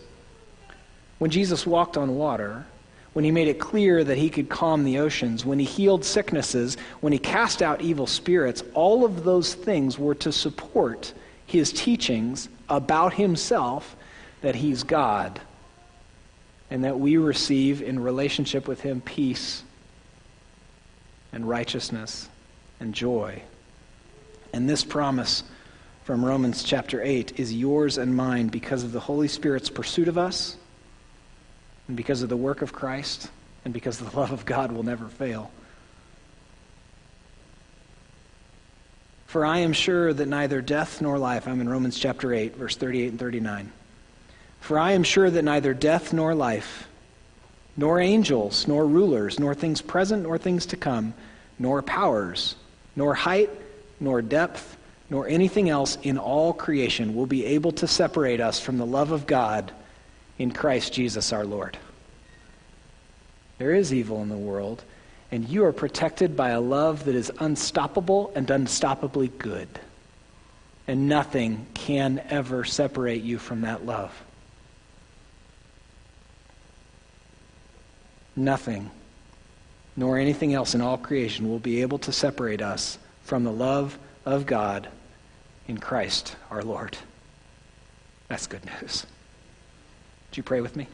When 1.19 1.31
Jesus 1.31 1.67
walked 1.67 1.97
on 1.97 2.15
water, 2.15 2.67
when 3.15 3.25
he 3.25 3.31
made 3.31 3.49
it 3.49 3.59
clear 3.59 4.05
that 4.05 4.19
he 4.19 4.31
could 4.31 4.49
calm 4.49 4.85
the 4.85 4.99
oceans, 4.99 5.45
when 5.45 5.59
he 5.59 5.65
healed 5.65 6.05
sicknesses, 6.05 6.77
when 7.01 7.13
he 7.13 7.19
cast 7.19 7.63
out 7.63 7.81
evil 7.81 8.07
spirits, 8.07 8.63
all 8.75 9.05
of 9.05 9.25
those 9.25 9.55
things 9.55 9.99
were 9.99 10.15
to 10.17 10.31
support 10.31 11.13
his 11.47 11.73
teachings 11.73 12.49
about 12.69 13.15
himself 13.15 13.97
that 14.43 14.55
he's 14.55 14.83
God 14.83 15.41
and 16.71 16.85
that 16.85 16.99
we 16.99 17.17
receive 17.17 17.83
in 17.83 17.99
relationship 17.99 18.69
with 18.69 18.81
him 18.81 19.01
peace 19.01 19.63
and 21.33 21.49
righteousness 21.49 22.29
and 22.79 22.95
joy. 22.95 23.43
And 24.53 24.69
this 24.69 24.85
promise 24.85 25.43
from 26.05 26.25
Romans 26.25 26.63
chapter 26.63 27.03
8 27.03 27.39
is 27.39 27.53
yours 27.53 27.99
and 27.99 28.15
mine 28.15 28.49
because 28.49 28.85
of 28.85 28.93
the 28.93 29.01
Holy 29.01 29.29
Spirit's 29.29 29.71
pursuit 29.71 30.09
of 30.09 30.19
us, 30.19 30.57
and 31.89 31.97
because 31.97 32.23
of 32.23 32.29
the 32.29 32.37
work 32.37 32.63
of 32.63 32.73
Christ, 32.73 33.31
and 33.65 33.75
because 33.75 33.99
the 33.99 34.17
love 34.17 34.33
of 34.33 34.45
God 34.45 34.73
will 34.73 34.83
never 34.83 35.07
fail. 35.07 35.51
For 39.27 39.45
I 39.45 39.59
am 39.59 39.73
sure 39.73 40.13
that 40.13 40.27
neither 40.27 40.61
death 40.61 41.01
nor 41.01 41.19
life, 41.19 41.47
I'm 41.47 41.61
in 41.61 41.69
Romans 41.69 41.99
chapter 41.99 42.35
8, 42.35 42.57
verse 42.57 42.75
38 42.75 43.11
and 43.11 43.19
39. 43.19 43.73
For 44.61 44.79
I 44.79 44.93
am 44.93 45.03
sure 45.03 45.31
that 45.31 45.45
neither 45.45 45.75
death 45.75 46.13
nor 46.13 46.35
life, 46.35 46.87
nor 47.77 47.99
angels, 47.99 48.69
nor 48.69 48.87
rulers, 48.87 49.41
nor 49.41 49.55
things 49.55 49.83
present, 49.83 50.23
nor 50.23 50.39
things 50.39 50.67
to 50.67 50.77
come, 50.77 51.15
nor 51.59 51.83
powers, 51.83 52.55
nor 52.95 53.15
height, 53.15 53.51
nor 53.99 54.23
depth, 54.23 54.77
nor 55.09 55.27
anything 55.27 55.69
else 55.69 55.99
in 56.03 56.19
all 56.19 56.53
creation 56.53 57.15
will 57.15 57.27
be 57.27 57.45
able 57.45 57.73
to 57.73 57.87
separate 57.87 58.41
us 58.41 58.61
from 58.61 58.79
the 58.79 58.87
love 58.87 59.11
of 59.11 59.27
God 59.27 59.73
in 60.39 60.53
Christ 60.53 60.93
Jesus 60.93 61.33
our 61.33 61.45
Lord. 61.45 61.77
There 63.59 63.75
is 63.75 63.93
evil 63.93 64.23
in 64.23 64.29
the 64.29 64.37
world, 64.37 64.83
and 65.31 65.49
you 65.49 65.65
are 65.65 65.73
protected 65.73 66.37
by 66.37 66.51
a 66.51 66.61
love 66.61 67.05
that 67.05 67.15
is 67.15 67.33
unstoppable 67.41 68.33
and 68.35 68.47
unstoppably 68.47 69.37
good. 69.37 69.69
And 70.87 71.09
nothing 71.09 71.67
can 71.75 72.23
ever 72.31 72.65
separate 72.65 73.23
you 73.23 73.39
from 73.39 73.63
that 73.63 73.85
love. 73.85 74.13
Nothing, 78.41 78.91
nor 79.97 80.17
anything 80.17 80.55
else 80.55 80.75
in 80.75 80.81
all 80.81 80.97
creation 80.97 81.51
will 81.51 81.59
be 81.59 81.83
able 81.83 81.99
to 81.99 82.11
separate 82.11 82.63
us 82.63 82.97
from 83.23 83.45
the 83.45 83.53
love 83.53 83.99
of 84.25 84.47
God 84.47 84.89
in 85.69 85.77
Christ 85.77 86.37
our 86.51 86.63
Lord. 86.63 86.97
That's 88.29 88.47
good 88.47 88.65
news. 88.65 89.05
Would 90.31 90.39
you 90.39 90.43
pray 90.43 90.63
with 90.63 90.75
me? 90.75 90.87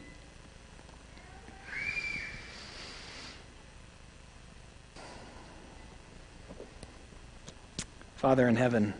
Father 8.17 8.49
in 8.49 8.57
heaven, 8.57 8.93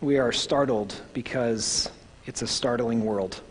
we 0.00 0.16
are 0.16 0.32
startled 0.32 0.98
because 1.12 1.90
it's 2.24 2.40
a 2.40 2.46
startling 2.46 3.04
world. 3.04 3.42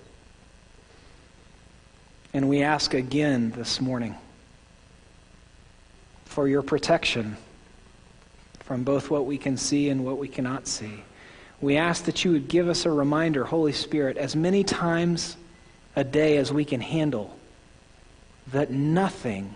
And 2.38 2.48
we 2.48 2.62
ask 2.62 2.94
again 2.94 3.50
this 3.58 3.82
morning 3.82 4.16
for 6.26 6.48
your 6.48 6.62
protection 6.62 7.36
from 8.60 8.84
both 8.84 9.10
what 9.10 9.26
we 9.26 9.40
can 9.40 9.58
see 9.58 9.90
and 9.90 10.06
what 10.06 10.20
we 10.20 10.28
cannot 10.28 10.68
see. 10.68 11.04
We 11.62 11.78
ask 11.78 12.04
that 12.04 12.24
you 12.24 12.34
would 12.34 12.48
give 12.48 12.70
us 12.70 12.86
a 12.86 12.92
reminder, 12.92 13.44
Holy 13.44 13.72
Spirit, 13.72 14.18
as 14.18 14.36
many 14.36 14.64
times 14.64 15.36
a 15.96 16.04
day 16.04 16.38
as 16.38 16.54
we 16.54 16.64
can 16.64 16.80
handle, 16.80 17.36
that 18.52 18.70
nothing 18.70 19.56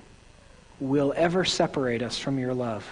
will 0.80 1.14
ever 1.16 1.46
separate 1.46 2.02
us 2.02 2.18
from 2.18 2.40
your 2.40 2.56
love. 2.56 2.84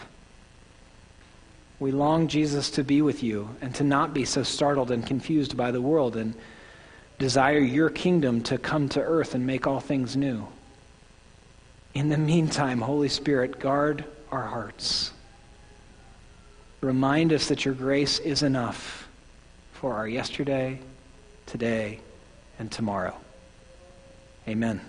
We 1.80 1.91
long, 1.91 2.28
Jesus, 2.28 2.69
to 2.69 2.84
be 2.84 3.02
with 3.02 3.23
you 3.23 3.56
and 3.60 3.73
to 3.73 3.84
not 3.84 4.13
be 4.13 4.23
so 4.23 4.43
startled 4.43 4.91
and 4.91 5.04
confused 5.04 5.58
by 5.58 5.71
the 5.71 5.82
world 5.82 6.15
and 6.15 6.36
desire 7.19 7.60
your 7.60 7.89
kingdom 7.89 8.41
to 8.43 8.58
come 8.58 8.89
to 8.89 9.01
earth 9.01 9.36
and 9.36 9.45
make 9.45 9.67
all 9.67 9.79
things 9.79 10.15
new. 10.15 10.47
In 11.93 12.10
the 12.10 12.17
meantime, 12.17 12.82
Holy 12.82 13.10
Spirit, 13.10 13.60
guard 13.60 14.05
our 14.32 14.45
hearts. 14.45 15.12
Remind 16.82 17.34
us 17.34 17.49
that 17.49 17.65
your 17.65 17.73
grace 17.73 18.19
is 18.19 18.41
enough 18.41 19.08
for 19.73 19.93
our 19.93 20.08
yesterday, 20.08 20.79
today, 21.45 21.99
and 22.58 22.71
tomorrow. 22.71 23.15
Amen. 24.47 24.82